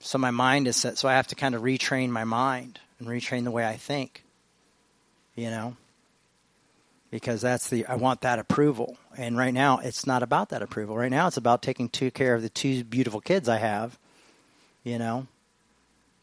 So 0.00 0.16
my 0.16 0.30
mind 0.30 0.68
is 0.68 0.76
set. 0.76 0.96
So 0.96 1.08
I 1.08 1.14
have 1.14 1.26
to 1.28 1.34
kind 1.34 1.54
of 1.54 1.62
retrain 1.62 2.08
my 2.08 2.24
mind 2.24 2.78
and 2.98 3.08
retrain 3.08 3.44
the 3.44 3.50
way 3.50 3.66
I 3.66 3.76
think. 3.76 4.24
You 5.34 5.50
know 5.50 5.76
because 7.10 7.40
that's 7.40 7.70
the 7.70 7.86
I 7.86 7.96
want 7.96 8.22
that 8.22 8.38
approval. 8.38 8.98
And 9.16 9.36
right 9.36 9.54
now 9.54 9.78
it's 9.78 10.06
not 10.06 10.22
about 10.22 10.50
that 10.50 10.62
approval. 10.62 10.96
Right 10.96 11.10
now 11.10 11.26
it's 11.26 11.36
about 11.36 11.62
taking 11.62 11.88
two 11.88 12.10
care 12.10 12.34
of 12.34 12.42
the 12.42 12.48
two 12.48 12.84
beautiful 12.84 13.20
kids 13.20 13.48
I 13.48 13.58
have. 13.58 13.98
You 14.84 14.98
know. 14.98 15.26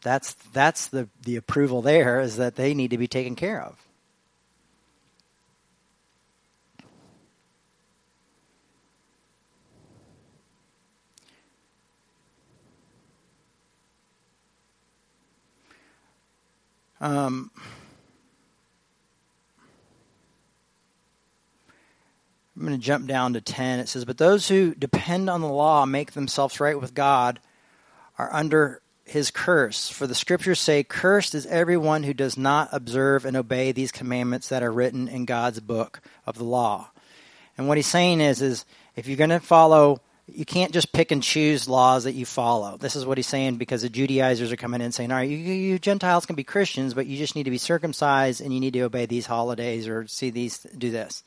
That's 0.02 0.34
that's 0.52 0.86
the 0.88 1.08
the 1.22 1.34
approval 1.36 1.82
there 1.82 2.20
is 2.20 2.36
that 2.36 2.54
they 2.54 2.74
need 2.74 2.90
to 2.90 2.98
be 2.98 3.08
taken 3.08 3.34
care 3.34 3.60
of. 3.60 3.76
Um 17.00 17.50
I'm 22.56 22.66
going 22.66 22.78
to 22.78 22.84
jump 22.84 23.06
down 23.06 23.34
to 23.34 23.40
10. 23.40 23.80
It 23.80 23.88
says, 23.88 24.04
But 24.04 24.18
those 24.18 24.48
who 24.48 24.74
depend 24.74 25.28
on 25.28 25.42
the 25.42 25.48
law 25.48 25.84
make 25.84 26.12
themselves 26.12 26.58
right 26.58 26.80
with 26.80 26.94
God 26.94 27.38
are 28.18 28.32
under 28.32 28.80
his 29.04 29.30
curse. 29.30 29.90
For 29.90 30.06
the 30.06 30.14
scriptures 30.14 30.58
say, 30.58 30.82
Cursed 30.82 31.34
is 31.34 31.46
everyone 31.46 32.02
who 32.02 32.14
does 32.14 32.38
not 32.38 32.70
observe 32.72 33.24
and 33.24 33.36
obey 33.36 33.72
these 33.72 33.92
commandments 33.92 34.48
that 34.48 34.62
are 34.62 34.72
written 34.72 35.06
in 35.06 35.26
God's 35.26 35.60
book 35.60 36.00
of 36.26 36.38
the 36.38 36.44
law. 36.44 36.90
And 37.58 37.68
what 37.68 37.78
he's 37.78 37.86
saying 37.86 38.20
is, 38.20 38.40
is 38.40 38.64
if 38.96 39.06
you're 39.06 39.16
going 39.16 39.30
to 39.30 39.40
follow 39.40 40.00
you 40.28 40.44
can't 40.44 40.72
just 40.72 40.92
pick 40.92 41.12
and 41.12 41.22
choose 41.22 41.68
laws 41.68 42.04
that 42.04 42.14
you 42.14 42.26
follow. 42.26 42.76
This 42.76 42.96
is 42.96 43.06
what 43.06 43.16
he's 43.16 43.28
saying 43.28 43.56
because 43.56 43.82
the 43.82 43.88
Judaizers 43.88 44.50
are 44.50 44.56
coming 44.56 44.80
in 44.80 44.90
saying, 44.90 45.12
all 45.12 45.18
right, 45.18 45.30
you, 45.30 45.36
you 45.36 45.78
Gentiles 45.78 46.26
can 46.26 46.34
be 46.34 46.42
Christians, 46.42 46.94
but 46.94 47.06
you 47.06 47.16
just 47.16 47.36
need 47.36 47.44
to 47.44 47.50
be 47.50 47.58
circumcised 47.58 48.40
and 48.40 48.52
you 48.52 48.58
need 48.58 48.72
to 48.72 48.82
obey 48.82 49.06
these 49.06 49.26
holidays 49.26 49.86
or 49.86 50.06
see 50.08 50.30
these, 50.30 50.58
do 50.76 50.90
this. 50.90 51.22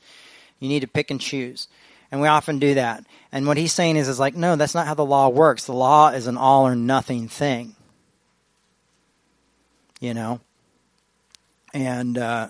You 0.60 0.70
need 0.70 0.82
to 0.82 0.88
pick 0.88 1.12
and 1.12 1.20
choose. 1.20 1.68
And 2.12 2.22
we 2.22 2.28
often 2.28 2.60
do 2.60 2.74
that. 2.74 3.06
And 3.32 3.46
what 3.46 3.58
he's 3.58 3.74
saying 3.74 3.96
is, 3.96 4.08
is 4.08 4.20
like, 4.20 4.36
no, 4.36 4.56
that's 4.56 4.74
not 4.74 4.88
how 4.88 4.96
the 4.96 5.06
law 5.06 5.30
works. 5.30 5.66
The 5.66 5.74
law 5.74 6.10
is 6.10 6.28
an 6.28 6.38
all 6.38 6.68
or 6.68 6.76
nothing 6.76 7.28
thing. 7.28 7.76
You 10.00 10.14
know? 10.14 10.40
And 11.74 12.18
uh, 12.18 12.50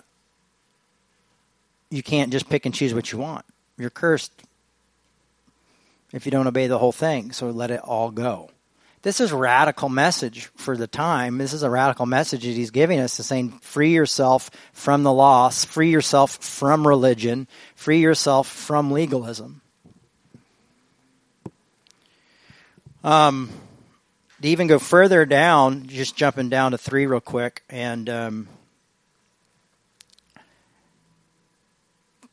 you 1.89 2.01
can't 2.01 2.31
just 2.31 2.49
pick 2.49 2.65
and 2.65 2.73
choose 2.73 2.93
what 2.93 3.11
you 3.11 3.17
want. 3.17 3.45
You're 3.77 3.89
cursed 3.89 4.31
if 6.13 6.25
you 6.25 6.31
don't 6.31 6.47
obey 6.47 6.67
the 6.67 6.77
whole 6.77 6.91
thing. 6.91 7.31
So 7.31 7.49
let 7.49 7.71
it 7.71 7.81
all 7.81 8.11
go. 8.11 8.51
This 9.01 9.21
is 9.21 9.31
radical 9.31 9.87
message 9.87 10.47
for 10.55 10.75
the 10.75 10.87
time. 10.87 11.37
This 11.37 11.53
is 11.53 11.63
a 11.63 11.69
radical 11.69 12.05
message 12.05 12.43
that 12.43 12.49
he's 12.49 12.71
giving 12.71 12.99
us, 12.99 13.15
to 13.15 13.23
saying, 13.23 13.59
free 13.59 13.93
yourself 13.93 14.49
from 14.73 15.03
the 15.03 15.13
loss, 15.13 15.63
free 15.63 15.89
yourself 15.89 16.35
from 16.37 16.85
religion, 16.85 17.47
free 17.75 17.99
yourself 17.99 18.47
from 18.47 18.91
legalism. 18.91 19.61
Um, 23.01 23.49
to 24.41 24.49
even 24.49 24.67
go 24.67 24.79
further 24.79 25.25
down, 25.25 25.87
just 25.87 26.17
jumping 26.17 26.49
down 26.49 26.71
to 26.71 26.77
three 26.77 27.05
real 27.05 27.21
quick, 27.21 27.63
and 27.69 28.09
um, 28.09 28.47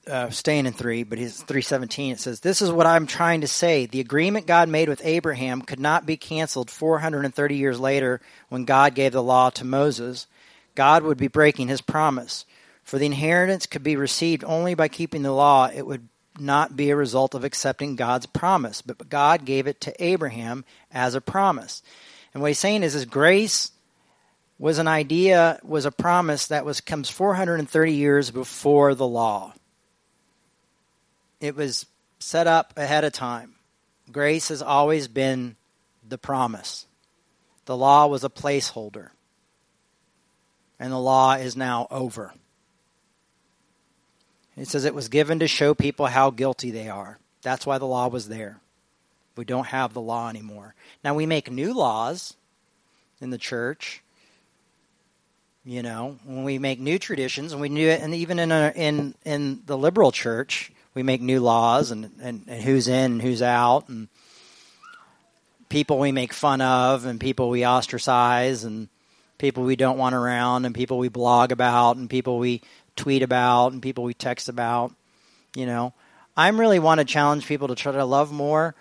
uh, 0.09 0.31
staying 0.31 0.67
in 0.67 0.73
three, 0.73 1.03
but 1.03 1.19
he's 1.19 1.43
three 1.43 1.63
seventeen. 1.63 2.13
It 2.13 2.21
says, 2.21 2.41
"This 2.41 2.63
is 2.63 2.71
what 2.71 2.87
I'm 2.87 3.07
trying 3.07 3.41
to 3.41 3.49
say: 3.49 3.87
the 3.87 4.01
agreement 4.01 4.47
God 4.47 4.69
made 4.69 4.89
with 4.89 5.01
Abraham 5.05 5.63
could 5.63 5.81
not 5.81 6.07
be 6.07 6.17
canceled 6.17 6.71
430 6.71 7.57
years 7.57 7.81
later 7.81 8.21
when 8.49 8.65
God 8.65 8.95
gave 8.95 9.13
the 9.13 9.23
law 9.23 9.51
to 9.51 9.65
Moses. 9.65 10.27
God 10.75 11.03
would 11.03 11.19
be 11.19 11.29
breaking 11.29 11.69
His 11.69 11.81
promise, 11.81 12.45
for 12.85 12.99
the 12.99 13.07
inheritance 13.07 13.67
could 13.67 13.83
be 13.83 13.97
received 13.97 14.45
only 14.45 14.75
by 14.75 14.89
keeping 14.89 15.23
the 15.23 15.33
law. 15.33 15.69
It 15.75 15.87
would 15.87 16.09
not 16.39 16.77
be 16.77 16.91
a 16.91 16.97
result 16.97 17.35
of 17.35 17.45
accepting 17.45 17.97
God's 17.97 18.27
promise, 18.27 18.83
but 18.83 19.09
God 19.09 19.45
gave 19.45 19.67
it 19.67 19.81
to 19.83 20.05
Abraham 20.05 20.65
as 20.93 21.15
a 21.15 21.21
promise. 21.21 21.83
And 22.33 22.43
what 22.43 22.49
he's 22.49 22.59
saying 22.59 22.83
is, 22.83 22.93
His 22.93 23.05
grace." 23.05 23.73
Was 24.59 24.79
an 24.79 24.89
idea, 24.89 25.61
was 25.63 25.85
a 25.85 25.91
promise 25.91 26.47
that 26.47 26.65
was 26.65 26.81
comes 26.81 27.11
430 27.11 27.93
years 27.93 28.31
before 28.31 28.95
the 28.95 29.07
law. 29.07 29.53
It 31.41 31.57
was 31.57 31.87
set 32.19 32.47
up 32.47 32.75
ahead 32.77 33.05
of 33.05 33.13
time. 33.13 33.55
Grace 34.11 34.49
has 34.49 34.63
always 34.63 35.09
been 35.09 35.57
the 36.09 36.19
promise. 36.19 36.87
The 37.67 37.77
law 37.77 38.07
was 38.07 38.25
a 38.25 38.31
placeholder. 38.31 39.11
And 40.79 40.93
the 40.93 40.99
law 40.99 41.35
is 41.35 41.57
now 41.57 41.87
over. 41.91 42.33
It 44.57 44.69
says 44.69 44.85
it 44.85 44.95
was 44.95 45.09
given 45.09 45.41
to 45.41 45.49
show 45.49 45.75
people 45.75 46.07
how 46.07 46.31
guilty 46.31 46.71
they 46.71 46.89
are. 46.89 47.19
That's 47.43 47.67
why 47.67 47.79
the 47.79 47.87
law 47.87 48.09
was 48.09 48.29
there. 48.29 48.61
We 49.37 49.45
don't 49.45 49.67
have 49.67 49.93
the 49.93 50.01
law 50.01 50.31
anymore. 50.31 50.75
Now 51.05 51.15
we 51.15 51.27
make 51.27 51.51
new 51.51 51.75
laws 51.75 52.35
in 53.21 53.31
the 53.31 53.39
church. 53.39 54.03
You 55.65 55.83
know, 55.83 56.17
when 56.25 56.45
we 56.45 56.59
make 56.59 56.79
new 56.79 56.99
traditions, 56.99 57.53
and 57.53 57.61
we 57.61 57.69
do 57.69 57.89
it, 57.89 58.01
and 58.01 58.15
even 58.15 58.39
in 58.39 58.53
a, 58.53 58.73
in 58.75 59.17
in 59.25 59.63
the 59.67 59.77
liberal 59.77 60.13
church, 60.13 60.71
we 60.97 61.03
make 61.03 61.21
new 61.21 61.41
laws 61.41 61.91
and, 61.91 62.11
and, 62.23 62.43
and 62.49 62.63
who's 62.63 62.89
in 62.89 63.13
and 63.13 63.23
who's 63.23 63.43
out 63.43 63.91
and 63.91 64.09
people 65.69 65.99
we 65.99 66.11
make 66.11 66.33
fun 66.33 66.63
of 66.63 67.05
and 67.05 67.21
people 67.21 67.51
we 67.51 67.67
ostracize 67.67 68.65
and 68.65 68.89
people 69.37 69.63
we 69.63 69.77
don't 69.77 69.99
want 69.99 70.15
around 70.15 70.65
and 70.65 70.75
people 70.75 70.97
we 70.97 71.09
blog 71.09 71.53
about 71.53 71.99
and 71.99 72.09
people 72.09 72.39
we 72.39 72.63
tweet 72.97 73.23
about 73.23 73.73
and 73.73 73.83
people 73.83 74.05
we 74.05 74.15
text 74.15 74.49
about 74.49 74.91
you 75.55 75.67
know. 75.67 75.93
I'm 76.35 76.59
really 76.59 76.79
want 76.79 77.01
to 77.01 77.05
challenge 77.05 77.47
people 77.47 77.69
to 77.69 77.75
try 77.75 77.93
to 77.93 78.05
love 78.05 78.33
more 78.33 78.75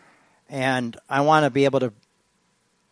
and 0.49 0.95
i 1.09 1.19
want 1.19 1.43
to 1.43 1.49
be 1.49 1.65
able 1.65 1.81
to 1.81 1.91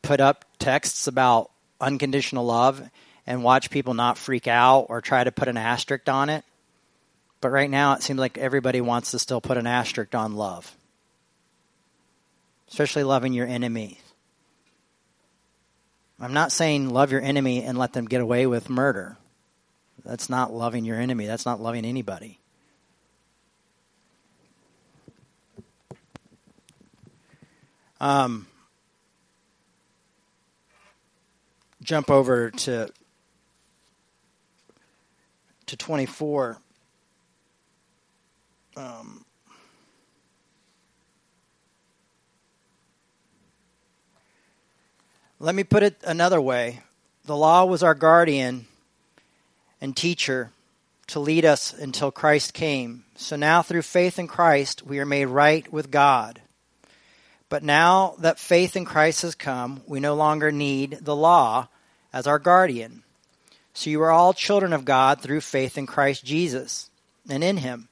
put 0.01 0.19
up 0.19 0.43
texts 0.59 1.07
about 1.07 1.49
unconditional 1.79 2.45
love 2.45 2.81
and 3.25 3.41
watch 3.41 3.69
people 3.69 3.93
not 3.93 4.17
freak 4.17 4.47
out 4.49 4.87
or 4.89 4.99
try 4.99 5.23
to 5.23 5.31
put 5.31 5.47
an 5.47 5.55
asterisk 5.55 6.09
on 6.09 6.29
it 6.29 6.43
but 7.43 7.51
right 7.51 7.69
now, 7.69 7.91
it 7.91 8.01
seems 8.01 8.17
like 8.17 8.37
everybody 8.37 8.79
wants 8.79 9.11
to 9.11 9.19
still 9.19 9.41
put 9.41 9.57
an 9.57 9.67
asterisk 9.67 10.15
on 10.15 10.37
love, 10.37 10.77
especially 12.69 13.03
loving 13.03 13.33
your 13.33 13.45
enemy. 13.45 13.99
I'm 16.21 16.31
not 16.31 16.53
saying 16.53 16.89
love 16.89 17.11
your 17.11 17.19
enemy 17.19 17.61
and 17.61 17.77
let 17.77 17.91
them 17.91 18.05
get 18.05 18.21
away 18.21 18.47
with 18.47 18.69
murder. 18.69 19.17
That's 20.05 20.29
not 20.29 20.53
loving 20.53 20.85
your 20.85 20.97
enemy. 20.97 21.25
That's 21.25 21.45
not 21.45 21.59
loving 21.59 21.83
anybody. 21.83 22.39
Um, 27.99 28.47
jump 31.81 32.09
over 32.09 32.51
to 32.51 32.89
to 35.65 35.77
24 35.77 36.57
um, 38.75 39.25
let 45.39 45.55
me 45.55 45.63
put 45.63 45.83
it 45.83 45.97
another 46.05 46.41
way 46.41 46.81
the 47.25 47.35
law 47.35 47.65
was 47.65 47.83
our 47.83 47.95
guardian 47.95 48.65
and 49.79 49.95
teacher 49.95 50.51
to 51.07 51.19
lead 51.19 51.45
us 51.45 51.73
until 51.73 52.11
Christ 52.11 52.53
came. 52.53 53.05
So 53.15 53.35
now, 53.35 53.61
through 53.61 53.83
faith 53.83 54.19
in 54.19 54.27
Christ, 54.27 54.85
we 54.85 54.99
are 54.99 55.05
made 55.05 55.25
right 55.25 55.71
with 55.71 55.91
God. 55.91 56.41
But 57.49 57.63
now 57.63 58.15
that 58.19 58.39
faith 58.39 58.75
in 58.75 58.85
Christ 58.85 59.21
has 59.21 59.35
come, 59.35 59.81
we 59.85 59.99
no 59.99 60.15
longer 60.15 60.51
need 60.51 60.99
the 61.01 61.15
law 61.15 61.67
as 62.11 62.25
our 62.25 62.39
guardian. 62.39 63.03
So 63.73 63.89
you 63.89 64.01
are 64.01 64.11
all 64.11 64.33
children 64.33 64.73
of 64.73 64.85
God 64.85 65.21
through 65.21 65.41
faith 65.41 65.77
in 65.77 65.85
Christ 65.85 66.25
Jesus 66.25 66.89
and 67.29 67.43
in 67.43 67.57
Him. 67.57 67.89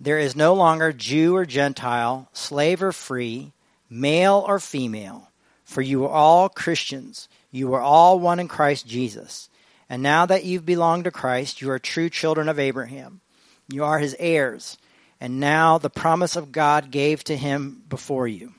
There 0.00 0.18
is 0.18 0.34
no 0.34 0.54
longer 0.54 0.92
Jew 0.92 1.36
or 1.36 1.44
Gentile, 1.44 2.28
slave 2.32 2.82
or 2.82 2.90
free, 2.90 3.52
male 3.90 4.42
or 4.46 4.58
female, 4.58 5.30
for 5.64 5.82
you 5.82 6.04
are 6.04 6.10
all 6.10 6.48
Christians. 6.48 7.28
You 7.50 7.74
are 7.74 7.82
all 7.82 8.18
one 8.18 8.40
in 8.40 8.48
Christ 8.48 8.86
Jesus. 8.86 9.50
And 9.90 10.02
now 10.02 10.24
that 10.24 10.44
you've 10.44 10.64
belonged 10.64 11.04
to 11.04 11.10
Christ, 11.10 11.60
you 11.60 11.70
are 11.70 11.78
true 11.78 12.08
children 12.08 12.48
of 12.48 12.58
Abraham. 12.58 13.20
You 13.68 13.84
are 13.84 13.98
his 13.98 14.16
heirs. 14.18 14.78
And 15.20 15.38
now 15.38 15.76
the 15.76 15.90
promise 15.90 16.34
of 16.34 16.52
God 16.52 16.90
gave 16.90 17.22
to 17.24 17.36
him 17.36 17.82
before 17.88 18.26
you. 18.26 18.54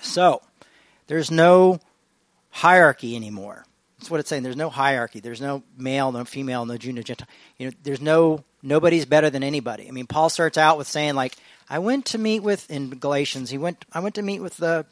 So, 0.00 0.42
there's 1.06 1.30
no 1.30 1.78
hierarchy 2.50 3.14
anymore. 3.14 3.64
That's 3.98 4.10
what 4.10 4.20
it's 4.20 4.28
saying. 4.28 4.42
There's 4.42 4.56
no 4.56 4.70
hierarchy. 4.70 5.20
There's 5.20 5.40
no 5.40 5.62
male, 5.78 6.10
no 6.10 6.24
female, 6.24 6.66
no 6.66 6.76
Jew, 6.76 6.92
no 6.92 7.02
Gentile. 7.02 7.28
You 7.56 7.68
know, 7.68 7.72
there's 7.84 8.00
no 8.00 8.42
nobody's 8.64 9.04
better 9.04 9.30
than 9.30 9.44
anybody. 9.44 9.86
I 9.86 9.92
mean, 9.92 10.06
Paul 10.06 10.30
starts 10.30 10.58
out 10.58 10.78
with 10.78 10.88
saying 10.88 11.14
like, 11.14 11.36
I 11.68 11.78
went 11.78 12.06
to 12.06 12.18
meet 12.18 12.40
with 12.40 12.68
in 12.70 12.90
Galatians. 12.90 13.50
He 13.50 13.58
went. 13.58 13.84
I 13.92 14.00
went 14.00 14.16
to 14.16 14.22
meet 14.22 14.40
with 14.40 14.56
the 14.56 14.84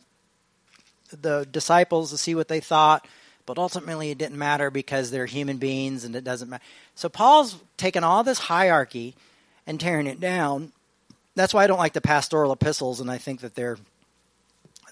the 1.20 1.46
disciples 1.50 2.10
to 2.10 2.16
see 2.16 2.34
what 2.34 2.48
they 2.48 2.60
thought, 2.60 3.06
but 3.44 3.58
ultimately 3.58 4.10
it 4.10 4.18
didn't 4.18 4.38
matter 4.38 4.70
because 4.70 5.10
they're 5.10 5.26
human 5.26 5.58
beings 5.58 6.04
and 6.04 6.16
it 6.16 6.24
doesn't 6.24 6.48
matter. 6.48 6.64
So 6.94 7.08
Paul's 7.10 7.58
taken 7.76 8.04
all 8.04 8.24
this 8.24 8.38
hierarchy 8.38 9.14
and 9.66 9.78
tearing 9.78 10.06
it 10.06 10.20
down. 10.20 10.72
That's 11.34 11.52
why 11.52 11.64
I 11.64 11.66
don't 11.66 11.78
like 11.78 11.92
the 11.92 12.00
pastoral 12.00 12.52
epistles, 12.52 13.00
and 13.00 13.10
I 13.10 13.18
think 13.18 13.40
that 13.40 13.54
they're 13.54 13.78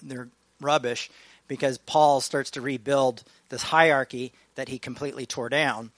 they're 0.03 0.27
rubbish 0.59 1.09
because 1.47 1.77
Paul 1.79 2.21
starts 2.21 2.51
to 2.51 2.61
rebuild 2.61 3.23
this 3.49 3.63
hierarchy 3.63 4.33
that 4.55 4.69
he 4.69 4.77
completely 4.77 5.25
tore 5.25 5.49
down. 5.49 5.91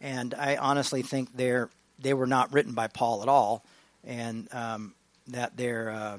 And 0.00 0.34
I 0.34 0.56
honestly 0.56 1.02
think 1.02 1.36
they're 1.36 1.68
they 1.98 2.14
were 2.14 2.26
not 2.26 2.52
written 2.52 2.72
by 2.72 2.88
Paul 2.88 3.22
at 3.22 3.28
all, 3.28 3.64
and 4.04 4.52
um, 4.52 4.94
that 5.28 5.56
they're 5.56 5.90
uh, 5.90 6.18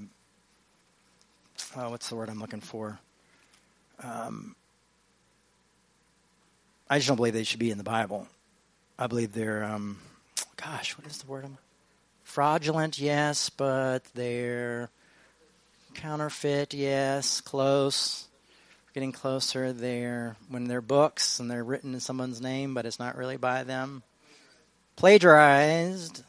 oh, 1.76 1.90
what's 1.90 2.10
the 2.10 2.16
word 2.16 2.30
I'm 2.30 2.40
looking 2.40 2.62
for? 2.62 3.00
Um, 4.04 4.56
I 6.90 6.98
just 6.98 7.08
don't 7.08 7.18
believe 7.18 7.34
they 7.34 7.44
should 7.44 7.60
be 7.60 7.72
in 7.72 7.78
the 7.78 7.84
Bible. 7.84 8.28
I 8.98 9.08
believe 9.08 9.34
they're, 9.34 9.64
um, 9.64 10.00
gosh, 10.56 10.98
what 10.98 11.08
is 11.08 11.18
the 11.18 11.28
word? 11.28 11.46
I'm, 11.46 11.58
fraudulent, 12.24 13.00
yes, 13.00 13.50
but 13.50 14.04
they're 14.16 14.90
counterfeit, 15.94 16.74
yes, 16.74 17.42
close. 17.42 18.28
Getting 18.94 19.12
closer. 19.12 19.74
They're 19.74 20.36
when 20.50 20.68
they're 20.68 20.82
books 20.82 21.40
and 21.40 21.52
they're 21.52 21.64
written 21.64 21.94
in 21.94 22.00
someone's 22.00 22.42
name, 22.42 22.74
but 22.74 22.88
it's 22.88 22.98
not 22.98 23.16
really 23.16 23.38
by 23.38 23.64
them 23.64 24.02
plagiarized. 24.98 26.24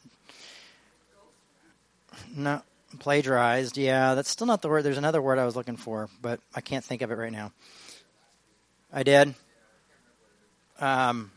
No, 2.37 2.62
Plagiarized. 2.98 3.76
Yeah, 3.76 4.14
that's 4.14 4.31
still 4.31 4.46
not 4.46 4.62
the 4.62 4.68
word. 4.68 4.83
There's 4.83 4.98
another 4.98 5.20
word 5.20 5.38
I 5.38 5.44
was 5.44 5.57
looking 5.57 5.76
for, 5.76 6.09
but 6.22 6.40
I 6.54 6.61
can't 6.61 6.85
think 6.85 7.02
of 7.02 7.11
it 7.11 7.18
right 7.18 7.33
now. 7.33 7.52
I 8.92 9.02
did. 9.02 9.35
Um, 10.81 11.31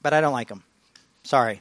but 0.00 0.14
I 0.14 0.20
don't 0.20 0.32
like 0.32 0.48
them. 0.48 0.64
Sorry. 1.24 1.60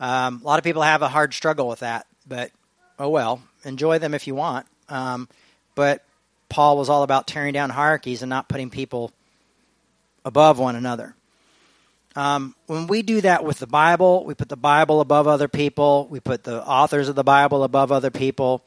Um, 0.00 0.40
a 0.42 0.46
lot 0.46 0.58
of 0.58 0.64
people 0.64 0.82
have 0.82 1.02
a 1.02 1.08
hard 1.08 1.34
struggle 1.34 1.68
with 1.68 1.80
that, 1.80 2.06
but 2.26 2.50
oh 2.98 3.10
well. 3.10 3.42
Enjoy 3.64 3.98
them 3.98 4.14
if 4.14 4.26
you 4.26 4.34
want. 4.34 4.66
Um, 4.88 5.28
but 5.74 6.02
Paul 6.48 6.78
was 6.78 6.88
all 6.88 7.02
about 7.02 7.26
tearing 7.26 7.52
down 7.52 7.70
hierarchies 7.70 8.22
and 8.22 8.30
not 8.30 8.48
putting 8.48 8.70
people 8.70 9.12
above 10.24 10.58
one 10.58 10.76
another. 10.76 11.14
Um, 12.16 12.54
when 12.66 12.86
we 12.86 13.02
do 13.02 13.20
that 13.20 13.44
with 13.44 13.58
the 13.58 13.66
Bible, 13.66 14.24
we 14.24 14.34
put 14.34 14.48
the 14.48 14.56
Bible 14.56 15.02
above 15.02 15.28
other 15.28 15.48
people. 15.48 16.08
We 16.10 16.18
put 16.18 16.44
the 16.44 16.66
authors 16.66 17.08
of 17.10 17.14
the 17.14 17.22
Bible 17.22 17.62
above 17.62 17.92
other 17.92 18.10
people. 18.10 18.64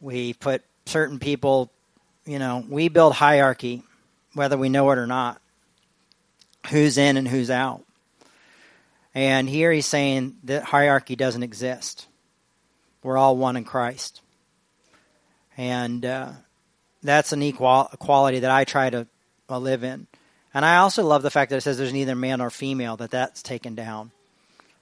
We 0.00 0.32
put 0.34 0.62
certain 0.86 1.18
people, 1.18 1.72
you 2.24 2.38
know, 2.38 2.64
we 2.68 2.88
build 2.88 3.14
hierarchy, 3.14 3.82
whether 4.34 4.56
we 4.56 4.68
know 4.68 4.88
it 4.92 4.98
or 4.98 5.08
not. 5.08 5.40
Who's 6.70 6.98
in 6.98 7.16
and 7.16 7.26
who's 7.26 7.50
out. 7.50 7.84
And 9.12 9.48
here 9.48 9.72
he's 9.72 9.86
saying 9.86 10.36
that 10.44 10.62
hierarchy 10.62 11.16
doesn't 11.16 11.42
exist. 11.42 12.06
We're 13.02 13.18
all 13.18 13.36
one 13.36 13.56
in 13.56 13.64
Christ. 13.64 14.20
And 15.56 16.04
uh, 16.04 16.30
that's 17.02 17.32
an 17.32 17.42
equal 17.42 17.88
equality 17.92 18.38
that 18.38 18.50
I 18.52 18.64
try 18.64 18.88
to 18.90 19.08
uh, 19.50 19.58
live 19.58 19.82
in. 19.82 20.06
And 20.54 20.64
I 20.64 20.78
also 20.78 21.02
love 21.02 21.22
the 21.22 21.30
fact 21.30 21.50
that 21.50 21.56
it 21.56 21.60
says 21.62 21.78
there's 21.78 21.92
neither 21.92 22.14
male 22.14 22.38
nor 22.38 22.50
female, 22.50 22.96
that 22.98 23.10
that's 23.10 23.42
taken 23.42 23.74
down. 23.74 24.10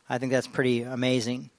I 0.09 0.19
think 0.19 0.33
that's 0.33 0.49
pretty 0.49 0.83
amazing 0.83 1.51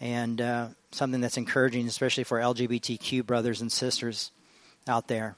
and 0.00 0.40
uh, 0.40 0.68
something 0.90 1.20
that's 1.20 1.36
encouraging, 1.36 1.86
especially 1.86 2.24
for 2.24 2.38
LGBTQ 2.38 3.24
brothers 3.24 3.60
and 3.60 3.70
sisters 3.70 4.32
out 4.88 5.06
there. 5.06 5.36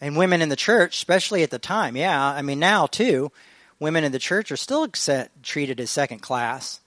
And 0.00 0.16
women 0.16 0.42
in 0.42 0.48
the 0.48 0.56
church, 0.56 0.96
especially 0.96 1.42
at 1.42 1.50
the 1.50 1.58
time, 1.58 1.96
yeah. 1.96 2.22
I 2.24 2.42
mean, 2.42 2.58
now 2.58 2.86
too, 2.86 3.32
women 3.78 4.04
in 4.04 4.12
the 4.12 4.18
church 4.18 4.50
are 4.50 4.56
still 4.56 4.88
set, 4.94 5.30
treated 5.42 5.80
as 5.80 5.90
second 5.90 6.20
class, 6.20 6.80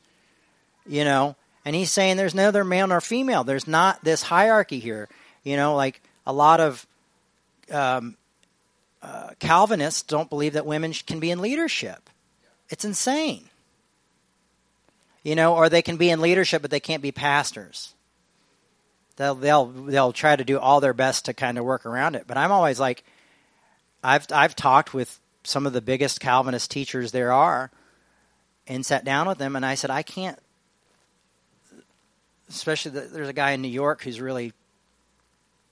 you 0.87 1.03
know. 1.03 1.35
And 1.65 1.75
he's 1.75 1.91
saying 1.91 2.17
there's 2.17 2.35
neither 2.35 2.63
male 2.63 2.87
nor 2.87 3.01
female. 3.01 3.43
There's 3.43 3.67
not 3.67 4.03
this 4.03 4.23
hierarchy 4.23 4.79
here, 4.79 5.09
you 5.43 5.57
know. 5.57 5.75
Like 5.75 6.01
a 6.25 6.33
lot 6.33 6.59
of 6.59 6.87
um, 7.71 8.15
uh, 9.01 9.29
Calvinists 9.39 10.03
don't 10.03 10.29
believe 10.29 10.53
that 10.53 10.65
women 10.65 10.93
can 10.93 11.19
be 11.19 11.31
in 11.31 11.39
leadership. 11.39 12.09
It's 12.69 12.85
insane. 12.85 13.45
You 15.23 15.35
know, 15.35 15.55
or 15.55 15.69
they 15.69 15.81
can 15.81 15.97
be 15.97 16.09
in 16.09 16.21
leadership, 16.21 16.61
but 16.61 16.71
they 16.71 16.79
can't 16.79 17.01
be 17.01 17.11
pastors. 17.11 17.93
They'll 19.17 19.35
they'll 19.35 19.65
they'll 19.65 20.13
try 20.13 20.35
to 20.35 20.43
do 20.45 20.57
all 20.59 20.79
their 20.79 20.93
best 20.93 21.25
to 21.25 21.33
kind 21.33 21.57
of 21.57 21.65
work 21.65 21.85
around 21.85 22.15
it. 22.15 22.23
But 22.25 22.37
I'm 22.37 22.51
always 22.51 22.79
like, 22.79 23.03
I've 24.03 24.25
I've 24.31 24.55
talked 24.55 24.93
with 24.93 25.19
some 25.43 25.65
of 25.65 25.73
the 25.73 25.81
biggest 25.81 26.19
Calvinist 26.19 26.71
teachers 26.71 27.11
there 27.11 27.31
are, 27.31 27.69
and 28.67 28.85
sat 28.85 29.03
down 29.03 29.27
with 29.27 29.37
them, 29.37 29.55
and 29.55 29.65
I 29.65 29.75
said, 29.75 29.89
I 29.89 30.03
can't. 30.03 30.39
Especially 32.49 32.91
the, 32.91 33.01
there's 33.01 33.29
a 33.29 33.33
guy 33.33 33.51
in 33.51 33.61
New 33.61 33.67
York 33.67 34.03
who's 34.03 34.21
really 34.21 34.53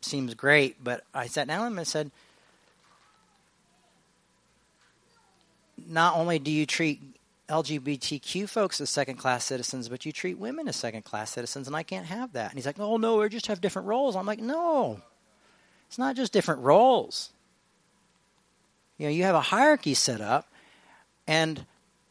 seems 0.02 0.34
great, 0.34 0.84
but 0.84 1.04
I 1.13 1.28
sat 1.28 1.48
down 1.48 1.62
with 1.62 1.72
him 1.72 1.78
and 1.80 1.88
said, 1.88 2.12
not 5.88 6.15
only 6.15 6.39
do 6.39 6.52
you 6.52 6.65
treat 6.65 7.02
LGBTQ 7.50 8.50
folks 8.50 8.82
as 8.82 8.89
second 8.89 9.15
class 9.15 9.45
citizens, 9.45 9.88
but 9.88 10.06
you 10.06 10.12
treat 10.12 10.38
women 10.38 10.67
as 10.67 10.76
second 10.76 11.04
class 11.04 11.32
citizens, 11.32 11.67
and 11.67 11.76
I 11.76 11.84
can't 11.84 12.06
have 12.06 12.34
that. 12.34 12.50
And 12.50 12.58
he's 12.58 12.65
like, 12.65 12.80
oh, 12.80 12.97
no, 12.97 13.17
we 13.17 13.30
just 13.30 13.47
have 13.47 13.62
different 13.62 13.88
roles. 13.88 14.15
I'm 14.15 14.26
like, 14.26 14.39
no, 14.39 15.00
it's 15.88 15.97
not 15.97 16.15
just 16.15 16.34
different 16.34 16.62
roles. 16.62 17.32
You 18.97 19.08
know, 19.08 19.12
you 19.12 19.23
have 19.23 19.36
a 19.36 19.41
hierarchy 19.41 19.93
set 19.93 20.21
up, 20.21 20.47
and 21.26 21.65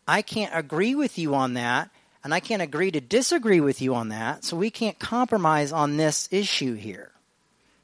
I 0.08 0.22
can't 0.22 0.52
agree 0.54 0.94
with 0.94 1.18
you 1.18 1.34
on 1.34 1.54
that, 1.54 1.90
and 2.24 2.32
I 2.32 2.40
can't 2.40 2.62
agree 2.62 2.90
to 2.90 3.00
disagree 3.00 3.60
with 3.60 3.82
you 3.82 3.94
on 3.94 4.08
that, 4.08 4.44
so 4.44 4.56
we 4.56 4.70
can't 4.70 4.98
compromise 4.98 5.72
on 5.72 5.96
this 5.96 6.28
issue 6.30 6.74
here. 6.74 7.10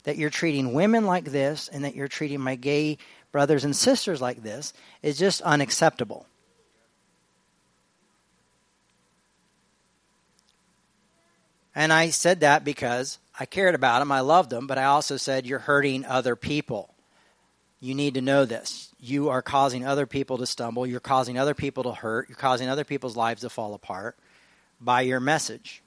That 0.05 0.17
you're 0.17 0.31
treating 0.31 0.73
women 0.73 1.05
like 1.05 1.27
this, 1.27 1.69
and 1.69 1.85
that 1.85 1.95
you're 1.95 2.09
treating 2.09 2.41
my 2.41 2.55
gay 2.55 2.99
brothers 3.33 3.65
and 3.65 3.75
sisters 3.75 4.21
like 4.21 4.43
this 4.43 4.73
is 5.03 5.19
just 5.19 5.41
unacceptable. 5.43 6.27
And 11.75 11.93
I 11.93 12.11
said 12.11 12.41
that 12.41 12.65
because 12.65 13.19
I 13.39 13.47
cared 13.47 13.75
about 13.75 14.01
them, 14.01 14.13
I 14.13 14.21
loved 14.21 14.51
them, 14.51 14.67
but 14.67 14.79
I 14.79 14.85
also 14.85 15.17
said, 15.17 15.47
You're 15.47 15.59
hurting 15.59 16.05
other 16.05 16.37
people. 16.37 16.95
You 17.81 17.95
need 17.95 18.15
to 18.15 18.21
know 18.21 18.45
this. 18.45 18.95
You 19.01 19.31
are 19.31 19.43
causing 19.43 19.85
other 19.85 20.07
people 20.07 20.39
to 20.39 20.47
stumble. 20.47 20.87
You're 20.87 21.01
causing 21.01 21.39
other 21.39 21.55
people 21.55 21.83
to 21.85 21.93
hurt. 21.93 22.29
You're 22.29 22.37
causing 22.37 22.69
other 22.69 22.85
people's 22.85 23.17
lives 23.17 23.41
to 23.41 23.51
fall 23.51 23.75
apart 23.75 24.17
by 24.81 25.01
your 25.01 25.19
message. 25.19 25.83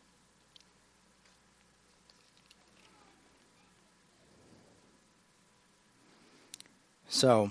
So 7.15 7.49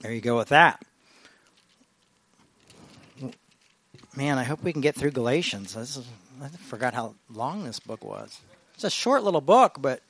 there 0.00 0.12
you 0.12 0.20
go 0.20 0.36
with 0.36 0.48
that. 0.48 0.84
Man, 4.16 4.38
I 4.38 4.42
hope 4.42 4.60
we 4.64 4.72
can 4.72 4.80
get 4.80 4.96
through 4.96 5.12
Galatians. 5.12 5.76
Is, 5.76 6.04
I 6.42 6.48
forgot 6.48 6.94
how 6.94 7.14
long 7.30 7.62
this 7.62 7.78
book 7.78 8.04
was. 8.04 8.40
It's 8.74 8.82
a 8.82 8.90
short 8.90 9.22
little 9.22 9.40
book, 9.40 9.76
but 9.80 10.02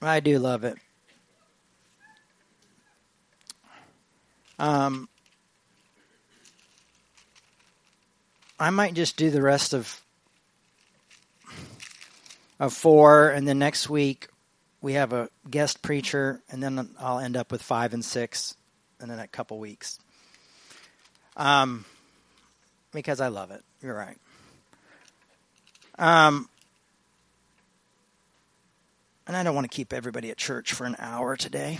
I 0.00 0.20
do 0.20 0.38
love 0.38 0.64
it. 0.64 0.78
Um, 4.58 5.10
I 8.58 8.70
might 8.70 8.94
just 8.94 9.18
do 9.18 9.30
the 9.30 9.42
rest 9.42 9.74
of 9.74 10.00
of 12.58 12.72
four, 12.72 13.28
and 13.28 13.46
then 13.46 13.58
next 13.58 13.90
week 13.90 14.28
we 14.80 14.94
have 14.94 15.12
a 15.12 15.28
guest 15.50 15.82
preacher, 15.82 16.40
and 16.50 16.62
then 16.62 16.90
I'll 17.00 17.18
end 17.18 17.36
up 17.36 17.50
with 17.50 17.62
five 17.62 17.94
and 17.94 18.04
six 18.04 18.56
in 19.02 19.10
a 19.10 19.26
couple 19.26 19.58
weeks. 19.58 19.98
Um, 21.36 21.84
because 22.92 23.20
I 23.20 23.28
love 23.28 23.50
it. 23.50 23.62
You're 23.82 23.94
right. 23.94 24.18
Um, 25.98 26.48
and 29.26 29.36
I 29.36 29.42
don't 29.42 29.54
want 29.54 29.70
to 29.70 29.74
keep 29.74 29.92
everybody 29.92 30.30
at 30.30 30.36
church 30.36 30.72
for 30.72 30.84
an 30.84 30.96
hour 30.98 31.36
today. 31.36 31.78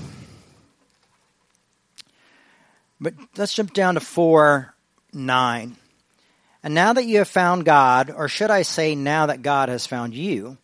But 3.00 3.14
let's 3.36 3.54
jump 3.54 3.72
down 3.72 3.94
to 3.94 4.00
4 4.00 4.74
9. 5.12 5.76
And 6.62 6.74
now 6.74 6.92
that 6.92 7.06
you 7.06 7.18
have 7.18 7.28
found 7.28 7.64
God, 7.64 8.12
or 8.14 8.28
should 8.28 8.50
I 8.50 8.62
say, 8.62 8.94
now 8.94 9.26
that 9.26 9.42
God 9.42 9.68
has 9.68 9.86
found 9.86 10.14
you, 10.14 10.58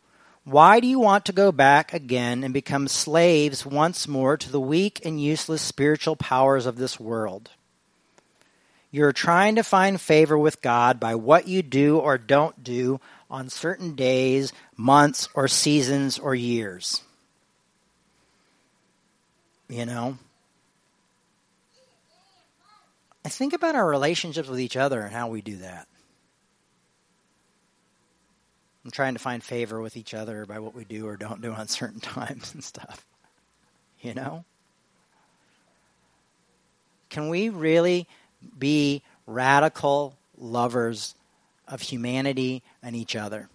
why 0.44 0.78
do 0.78 0.86
you 0.86 1.00
want 1.00 1.24
to 1.26 1.32
go 1.32 1.50
back 1.52 1.94
again 1.94 2.44
and 2.44 2.52
become 2.52 2.86
slaves 2.86 3.64
once 3.64 4.06
more 4.06 4.36
to 4.36 4.52
the 4.52 4.60
weak 4.60 5.00
and 5.04 5.20
useless 5.20 5.62
spiritual 5.62 6.16
powers 6.16 6.66
of 6.66 6.76
this 6.76 7.00
world? 7.00 7.50
You're 8.90 9.12
trying 9.12 9.56
to 9.56 9.64
find 9.64 10.00
favor 10.00 10.38
with 10.38 10.60
God 10.60 11.00
by 11.00 11.14
what 11.14 11.48
you 11.48 11.62
do 11.62 11.98
or 11.98 12.18
don't 12.18 12.62
do 12.62 13.00
on 13.30 13.48
certain 13.48 13.94
days, 13.94 14.52
months, 14.76 15.28
or 15.34 15.48
seasons 15.48 16.18
or 16.18 16.34
years. 16.34 17.02
You 19.68 19.86
know? 19.86 20.18
I 23.24 23.30
think 23.30 23.54
about 23.54 23.74
our 23.74 23.88
relationships 23.88 24.48
with 24.48 24.60
each 24.60 24.76
other 24.76 25.00
and 25.00 25.12
how 25.12 25.28
we 25.28 25.40
do 25.40 25.56
that. 25.56 25.88
I'm 28.84 28.90
trying 28.90 29.14
to 29.14 29.20
find 29.20 29.42
favor 29.42 29.80
with 29.80 29.96
each 29.96 30.12
other 30.12 30.44
by 30.44 30.58
what 30.58 30.74
we 30.74 30.84
do 30.84 31.06
or 31.06 31.16
don't 31.16 31.40
do 31.40 31.52
on 31.52 31.68
certain 31.68 32.00
times 32.00 32.52
and 32.54 32.62
stuff. 32.62 33.04
You 34.00 34.14
know? 34.14 34.44
Can 37.08 37.28
we 37.28 37.48
really 37.48 38.06
be 38.58 39.02
radical 39.26 40.16
lovers 40.36 41.14
of 41.66 41.80
humanity 41.80 42.62
and 42.82 42.94
each 42.94 43.16
other? 43.16 43.48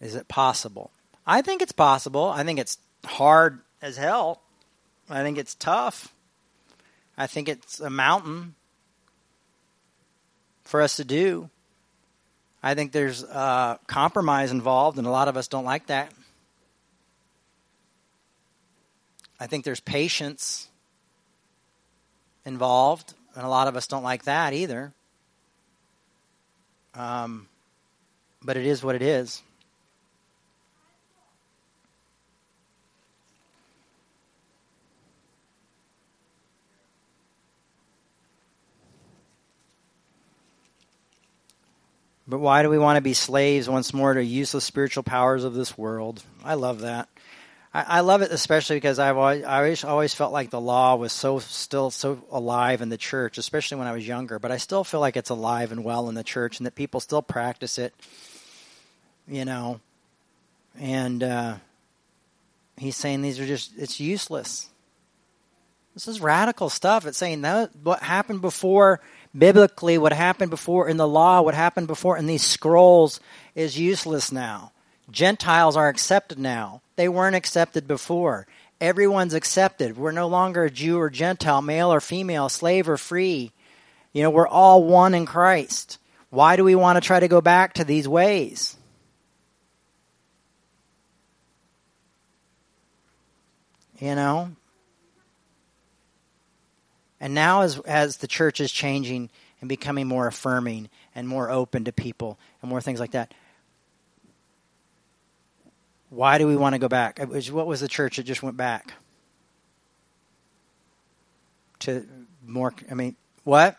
Is 0.00 0.14
it 0.14 0.28
possible? 0.28 0.90
I 1.26 1.40
think 1.40 1.62
it's 1.62 1.72
possible. 1.72 2.26
I 2.26 2.44
think 2.44 2.58
it's 2.58 2.76
hard 3.04 3.60
as 3.80 3.96
hell. 3.96 4.42
I 5.08 5.22
think 5.22 5.38
it's 5.38 5.54
tough. 5.54 6.12
I 7.16 7.26
think 7.26 7.48
it's 7.48 7.80
a 7.80 7.88
mountain 7.88 8.54
for 10.64 10.82
us 10.82 10.96
to 10.96 11.04
do. 11.04 11.48
I 12.64 12.74
think 12.74 12.92
there's 12.92 13.22
uh, 13.22 13.76
compromise 13.86 14.50
involved, 14.50 14.96
and 14.96 15.06
a 15.06 15.10
lot 15.10 15.28
of 15.28 15.36
us 15.36 15.48
don't 15.48 15.66
like 15.66 15.88
that. 15.88 16.10
I 19.38 19.46
think 19.46 19.66
there's 19.66 19.80
patience 19.80 20.68
involved, 22.46 23.12
and 23.34 23.44
a 23.44 23.50
lot 23.50 23.68
of 23.68 23.76
us 23.76 23.86
don't 23.86 24.02
like 24.02 24.24
that 24.24 24.54
either. 24.54 24.94
Um, 26.94 27.48
but 28.42 28.56
it 28.56 28.64
is 28.64 28.82
what 28.82 28.94
it 28.94 29.02
is. 29.02 29.42
But 42.26 42.38
why 42.40 42.62
do 42.62 42.70
we 42.70 42.78
want 42.78 42.96
to 42.96 43.02
be 43.02 43.12
slaves 43.12 43.68
once 43.68 43.92
more 43.92 44.14
to 44.14 44.24
useless 44.24 44.64
spiritual 44.64 45.02
powers 45.02 45.44
of 45.44 45.54
this 45.54 45.76
world? 45.76 46.22
I 46.42 46.54
love 46.54 46.80
that. 46.80 47.08
I, 47.74 47.82
I 47.82 48.00
love 48.00 48.22
it 48.22 48.30
especially 48.30 48.76
because 48.76 48.98
I've 48.98 49.18
always, 49.18 49.44
I 49.44 49.74
always, 49.84 50.14
felt 50.14 50.32
like 50.32 50.48
the 50.48 50.60
law 50.60 50.94
was 50.96 51.12
so 51.12 51.38
still 51.38 51.90
so 51.90 52.22
alive 52.30 52.80
in 52.80 52.88
the 52.88 52.96
church, 52.96 53.36
especially 53.36 53.78
when 53.78 53.86
I 53.86 53.92
was 53.92 54.06
younger. 54.06 54.38
But 54.38 54.52
I 54.52 54.56
still 54.56 54.84
feel 54.84 55.00
like 55.00 55.16
it's 55.16 55.30
alive 55.30 55.70
and 55.70 55.84
well 55.84 56.08
in 56.08 56.14
the 56.14 56.24
church, 56.24 56.58
and 56.58 56.66
that 56.66 56.74
people 56.74 57.00
still 57.00 57.22
practice 57.22 57.76
it. 57.76 57.92
You 59.28 59.44
know, 59.44 59.80
and 60.78 61.22
uh, 61.22 61.56
he's 62.78 62.96
saying 62.96 63.20
these 63.20 63.40
are 63.40 63.46
just 63.46 63.72
it's 63.76 64.00
useless. 64.00 64.70
This 65.92 66.08
is 66.08 66.20
radical 66.20 66.70
stuff. 66.70 67.06
It's 67.06 67.18
saying 67.18 67.42
that 67.42 67.70
what 67.82 68.02
happened 68.02 68.40
before 68.40 69.00
biblically, 69.36 69.98
what 69.98 70.12
happened 70.12 70.50
before 70.50 70.88
in 70.88 70.96
the 70.96 71.08
law, 71.08 71.42
what 71.42 71.54
happened 71.54 71.86
before 71.86 72.16
in 72.16 72.26
these 72.26 72.42
scrolls 72.42 73.20
is 73.54 73.78
useless 73.78 74.32
now. 74.32 74.72
Gentiles 75.10 75.76
are 75.76 75.88
accepted 75.88 76.38
now. 76.38 76.80
They 76.96 77.08
weren't 77.08 77.36
accepted 77.36 77.86
before. 77.86 78.46
Everyone's 78.80 79.34
accepted. 79.34 79.96
We're 79.96 80.12
no 80.12 80.28
longer 80.28 80.64
a 80.64 80.70
Jew 80.70 80.98
or 80.98 81.10
Gentile, 81.10 81.62
male 81.62 81.92
or 81.92 82.00
female, 82.00 82.48
slave 82.48 82.88
or 82.88 82.96
free. 82.96 83.52
You 84.12 84.22
know, 84.22 84.30
we're 84.30 84.48
all 84.48 84.84
one 84.84 85.14
in 85.14 85.26
Christ. 85.26 85.98
Why 86.30 86.56
do 86.56 86.64
we 86.64 86.74
want 86.74 86.96
to 86.96 87.06
try 87.06 87.20
to 87.20 87.28
go 87.28 87.40
back 87.40 87.74
to 87.74 87.84
these 87.84 88.08
ways? 88.08 88.76
You 94.00 94.14
know? 94.14 94.50
And 97.24 97.32
now, 97.32 97.62
as, 97.62 97.80
as 97.80 98.18
the 98.18 98.26
church 98.26 98.60
is 98.60 98.70
changing 98.70 99.30
and 99.62 99.66
becoming 99.66 100.06
more 100.06 100.26
affirming 100.26 100.90
and 101.14 101.26
more 101.26 101.50
open 101.50 101.84
to 101.84 101.92
people 101.92 102.38
and 102.60 102.68
more 102.68 102.82
things 102.82 103.00
like 103.00 103.12
that, 103.12 103.32
why 106.10 106.36
do 106.36 106.46
we 106.46 106.54
want 106.54 106.74
to 106.74 106.78
go 106.78 106.86
back? 106.86 107.18
What 107.18 107.66
was 107.66 107.80
the 107.80 107.88
church 107.88 108.18
that 108.18 108.24
just 108.24 108.42
went 108.42 108.58
back? 108.58 108.92
To 111.78 112.06
more, 112.44 112.74
I 112.90 112.94
mean, 112.94 113.16
what? 113.42 113.78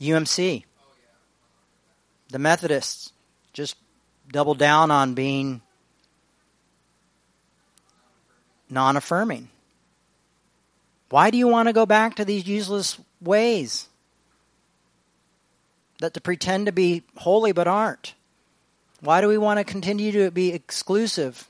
UMC. 0.00 0.64
Oh, 0.64 0.84
the 2.30 2.38
Methodists 2.38 3.12
just 3.52 3.76
doubled 4.32 4.58
down 4.58 4.90
on 4.90 5.12
being 5.12 5.60
non 8.70 8.96
affirming. 8.96 9.50
Why 11.08 11.30
do 11.30 11.38
you 11.38 11.48
want 11.48 11.68
to 11.68 11.72
go 11.72 11.86
back 11.86 12.16
to 12.16 12.24
these 12.24 12.46
useless 12.46 12.98
ways? 13.20 13.88
That 16.00 16.14
to 16.14 16.20
pretend 16.20 16.66
to 16.66 16.72
be 16.72 17.04
holy 17.16 17.52
but 17.52 17.68
aren't. 17.68 18.14
Why 19.00 19.20
do 19.20 19.28
we 19.28 19.38
want 19.38 19.58
to 19.58 19.64
continue 19.64 20.12
to 20.12 20.30
be 20.30 20.52
exclusive? 20.52 21.46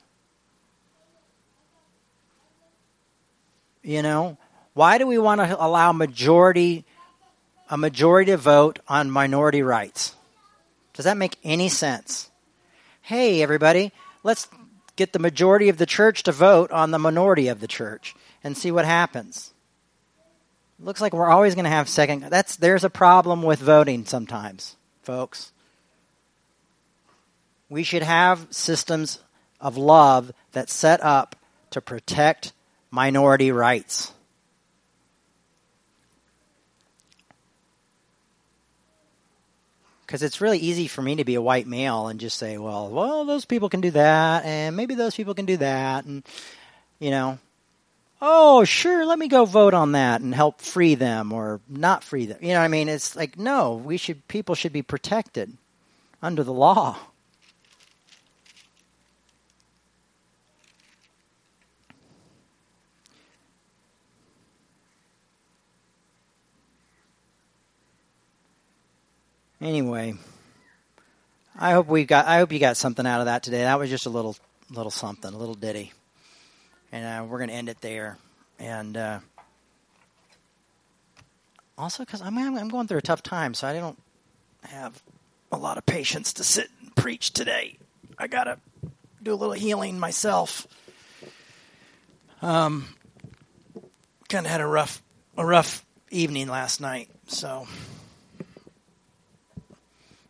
You 3.83 4.01
know, 4.01 4.37
why 4.73 4.97
do 4.97 5.07
we 5.07 5.17
want 5.17 5.41
to 5.41 5.63
allow 5.63 5.91
majority 5.91 6.85
a 7.69 7.77
majority 7.77 8.31
to 8.31 8.37
vote 8.37 8.79
on 8.87 9.11
minority 9.11 9.61
rights? 9.61 10.15
Does 10.93 11.05
that 11.05 11.17
make 11.17 11.37
any 11.43 11.67
sense? 11.67 12.29
Hey 13.01 13.41
everybody, 13.41 13.91
let's 14.23 14.47
get 14.95 15.13
the 15.13 15.19
majority 15.19 15.69
of 15.69 15.77
the 15.77 15.85
church 15.85 16.23
to 16.23 16.31
vote 16.31 16.71
on 16.71 16.91
the 16.91 16.99
minority 16.99 17.47
of 17.47 17.59
the 17.59 17.67
church 17.67 18.15
and 18.47 18.57
see 18.57 18.71
what 18.71 18.85
happens. 18.85 19.53
Looks 20.79 21.01
like 21.01 21.13
we're 21.13 21.29
always 21.29 21.53
going 21.53 21.65
to 21.65 21.69
have 21.69 21.89
second 21.89 22.21
that's 22.29 22.55
there's 22.55 22.83
a 22.85 22.89
problem 22.89 23.43
with 23.43 23.59
voting 23.59 24.05
sometimes, 24.05 24.75
folks. 25.03 25.51
We 27.69 27.83
should 27.83 28.03
have 28.03 28.47
systems 28.49 29.19
of 29.59 29.75
love 29.75 30.31
that 30.53 30.69
set 30.69 31.03
up 31.03 31.35
to 31.71 31.81
protect 31.81 32.53
minority 32.89 33.51
rights. 33.51 34.13
Because 40.05 40.23
it's 40.23 40.39
really 40.39 40.59
easy 40.59 40.87
for 40.87 41.01
me 41.01 41.17
to 41.17 41.25
be 41.25 41.35
a 41.35 41.41
white 41.41 41.67
male 41.67 42.07
and 42.07 42.17
just 42.17 42.37
say, 42.37 42.57
well, 42.57 42.89
well, 42.89 43.25
those 43.25 43.43
people 43.43 43.67
can 43.67 43.81
do 43.81 43.91
that, 43.91 44.45
and 44.45 44.77
maybe 44.77 44.95
those 44.95 45.15
people 45.15 45.33
can 45.33 45.45
do 45.45 45.57
that, 45.57 46.05
and 46.05 46.23
you 46.99 47.11
know, 47.11 47.39
oh, 48.21 48.63
sure, 48.63 49.05
let 49.05 49.19
me 49.19 49.27
go 49.27 49.45
vote 49.45 49.73
on 49.73 49.93
that 49.93 50.21
and 50.21 50.33
help 50.33 50.61
free 50.61 50.95
them 50.95 51.31
or 51.31 51.61
not 51.67 52.03
free 52.03 52.25
them. 52.25 52.37
You 52.41 52.49
know 52.49 52.59
what 52.59 52.65
I 52.65 52.69
mean? 52.69 52.89
It's 52.89 53.15
like 53.15 53.37
no, 53.37 53.73
we 53.75 53.97
should 53.97 54.27
people 54.27 54.55
should 54.55 54.73
be 54.73 54.81
protected 54.81 55.57
under 56.21 56.43
the 56.43 56.53
law. 56.53 56.97
Anyway, 69.59 70.13
I 71.57 71.71
hope 71.71 71.87
we 71.87 72.05
got. 72.05 72.27
I 72.27 72.37
hope 72.37 72.51
you 72.51 72.59
got 72.59 72.77
something 72.77 73.05
out 73.07 73.21
of 73.21 73.25
that 73.25 73.41
today. 73.41 73.63
That 73.63 73.79
was 73.79 73.89
just 73.89 74.05
a 74.05 74.09
little, 74.09 74.37
little 74.69 74.91
something, 74.91 75.33
a 75.33 75.37
little 75.37 75.55
ditty, 75.55 75.93
and 76.91 77.05
uh, 77.05 77.25
we're 77.25 77.37
going 77.37 77.49
to 77.49 77.55
end 77.55 77.69
it 77.69 77.81
there. 77.81 78.17
And 78.59 78.97
uh, 78.97 79.19
also, 81.77 82.03
because 82.03 82.21
I'm, 82.21 82.37
I'm 82.37 82.69
going 82.69 82.87
through 82.87 82.99
a 82.99 83.03
tough 83.03 83.23
time, 83.23 83.53
so 83.53 83.67
I 83.67 83.73
don't 83.73 84.01
have 84.63 85.01
a 85.51 85.57
lot 85.57 85.77
of 85.77 85.85
patience 85.85 86.33
to 86.33 86.43
sit 86.43 86.69
and 86.81 86.95
preach 86.95 87.31
today. 87.31 87.77
I 88.17 88.27
got 88.27 88.45
to 88.45 88.57
do 89.21 89.33
a 89.33 89.35
little 89.35 89.53
healing 89.53 89.99
myself. 89.99 90.67
Um, 92.41 92.87
kind 94.29 94.45
of 94.45 94.51
had 94.51 94.61
a 94.61 94.67
rough, 94.67 95.01
a 95.37 95.45
rough 95.45 95.85
evening 96.09 96.47
last 96.47 96.81
night, 96.81 97.09
so 97.27 97.67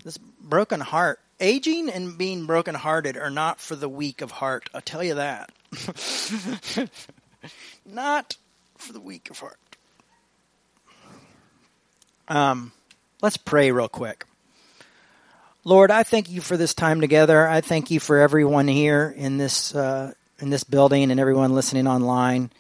this 0.03 0.17
broken 0.17 0.79
heart. 0.79 1.19
Aging 1.39 1.89
and 1.89 2.17
being 2.17 2.47
brokenhearted 2.47 3.15
are 3.15 3.29
not 3.29 3.59
for 3.59 3.75
the 3.75 3.89
weak 3.89 4.21
of 4.21 4.31
heart. 4.31 4.69
I'll 4.73 4.81
tell 4.81 5.03
you 5.03 5.15
that. 5.15 5.51
not 7.85 8.37
for 8.77 8.93
the 8.93 8.99
weak 8.99 9.29
of 9.29 9.39
heart. 9.39 9.57
Um, 12.27 12.71
let's 13.21 13.37
pray 13.37 13.71
real 13.71 13.87
quick. 13.87 14.25
Lord, 15.63 15.91
I 15.91 16.03
thank 16.03 16.29
you 16.29 16.41
for 16.41 16.55
this 16.55 16.73
time 16.73 17.01
together. 17.01 17.47
I 17.47 17.61
thank 17.61 17.91
you 17.91 17.99
for 17.99 18.17
everyone 18.17 18.67
here 18.67 19.13
in 19.15 19.37
this 19.37 19.75
uh, 19.75 20.13
in 20.39 20.49
this 20.49 20.63
building 20.63 21.11
and 21.11 21.19
everyone 21.19 21.53
listening 21.53 21.87
online, 21.87 22.51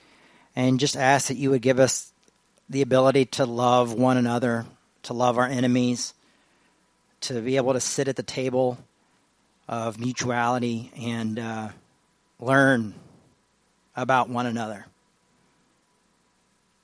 and 0.55 0.79
just 0.79 0.97
ask 0.97 1.27
that 1.27 1.37
you 1.37 1.51
would 1.51 1.61
give 1.61 1.79
us 1.79 2.11
the 2.69 2.81
ability 2.81 3.25
to 3.25 3.45
love 3.45 3.93
one 3.93 4.17
another, 4.17 4.65
to 5.03 5.13
love 5.13 5.37
our 5.37 5.45
enemies, 5.45 6.13
to 7.21 7.41
be 7.41 7.55
able 7.55 7.73
to 7.73 7.79
sit 7.79 8.07
at 8.07 8.15
the 8.17 8.23
table 8.23 8.77
of 9.67 9.99
mutuality 9.99 10.91
and 10.97 11.39
uh, 11.39 11.69
learn 12.39 12.93
about 13.95 14.29
one 14.29 14.45
another. 14.45 14.85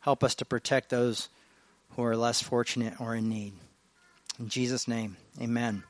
Help 0.01 0.23
us 0.23 0.35
to 0.35 0.45
protect 0.45 0.89
those 0.89 1.29
who 1.95 2.03
are 2.03 2.17
less 2.17 2.41
fortunate 2.41 2.99
or 2.99 3.15
in 3.15 3.29
need. 3.29 3.53
In 4.39 4.49
Jesus' 4.49 4.87
name, 4.87 5.15
amen. 5.39 5.83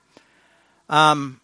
Um, 0.90 1.40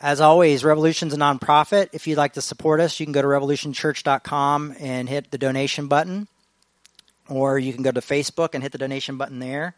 as 0.00 0.20
always, 0.20 0.62
Revolution's 0.62 1.12
a 1.14 1.16
nonprofit. 1.16 1.88
If 1.92 2.06
you'd 2.06 2.18
like 2.18 2.34
to 2.34 2.42
support 2.42 2.80
us, 2.80 3.00
you 3.00 3.06
can 3.06 3.12
go 3.12 3.22
to 3.22 3.28
revolutionchurch.com 3.28 4.76
and 4.78 5.08
hit 5.08 5.30
the 5.30 5.38
donation 5.38 5.88
button, 5.88 6.28
or 7.28 7.58
you 7.58 7.72
can 7.72 7.82
go 7.82 7.90
to 7.90 8.00
Facebook 8.00 8.50
and 8.54 8.62
hit 8.62 8.72
the 8.72 8.78
donation 8.78 9.16
button 9.16 9.38
there. 9.38 9.74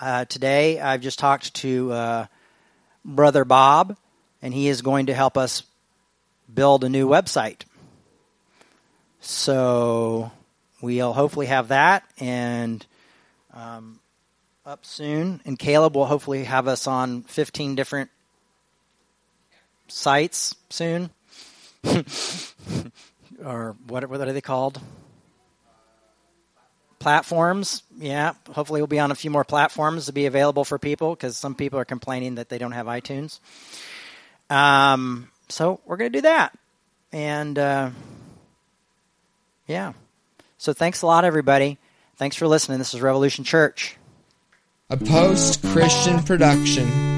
Uh, 0.00 0.26
today, 0.26 0.78
I've 0.78 1.00
just 1.00 1.18
talked 1.18 1.54
to 1.54 1.92
uh, 1.92 2.26
Brother 3.04 3.44
Bob, 3.44 3.96
and 4.42 4.54
he 4.54 4.68
is 4.68 4.80
going 4.80 5.06
to 5.06 5.14
help 5.14 5.36
us 5.36 5.64
build 6.52 6.84
a 6.84 6.88
new 6.88 7.08
website. 7.08 7.62
So 9.20 10.30
we'll 10.80 11.12
hopefully 11.12 11.46
have 11.46 11.68
that 11.68 12.04
and 12.18 12.84
um, 13.52 14.00
up 14.64 14.84
soon. 14.84 15.40
And 15.44 15.58
Caleb 15.58 15.96
will 15.96 16.06
hopefully 16.06 16.44
have 16.44 16.68
us 16.68 16.86
on 16.86 17.22
15 17.22 17.74
different 17.74 18.10
sites 19.88 20.54
soon. 20.70 21.10
or 23.44 23.76
what, 23.86 24.08
what 24.08 24.20
are 24.20 24.32
they 24.32 24.40
called? 24.40 24.80
platforms. 26.98 27.82
Yeah, 27.98 28.34
hopefully 28.52 28.80
we'll 28.80 28.86
be 28.86 28.98
on 28.98 29.10
a 29.10 29.14
few 29.14 29.30
more 29.30 29.44
platforms 29.44 30.06
to 30.06 30.12
be 30.12 30.26
available 30.26 30.64
for 30.64 30.78
people 30.78 31.14
because 31.14 31.36
some 31.36 31.54
people 31.54 31.78
are 31.78 31.84
complaining 31.84 32.36
that 32.36 32.48
they 32.48 32.58
don't 32.58 32.72
have 32.72 32.86
iTunes. 32.86 33.38
Um, 34.50 35.30
so 35.48 35.80
we're 35.86 35.96
going 35.96 36.12
to 36.12 36.18
do 36.18 36.22
that, 36.22 36.56
and 37.12 37.58
uh, 37.58 37.90
yeah. 39.66 39.92
So 40.58 40.72
thanks 40.72 41.02
a 41.02 41.06
lot, 41.06 41.24
everybody. 41.24 41.78
Thanks 42.16 42.36
for 42.36 42.48
listening. 42.48 42.78
This 42.78 42.94
is 42.94 43.00
Revolution 43.00 43.44
Church. 43.44 43.96
A 44.90 44.96
post 44.96 45.62
Christian 45.64 46.22
production. 46.22 47.17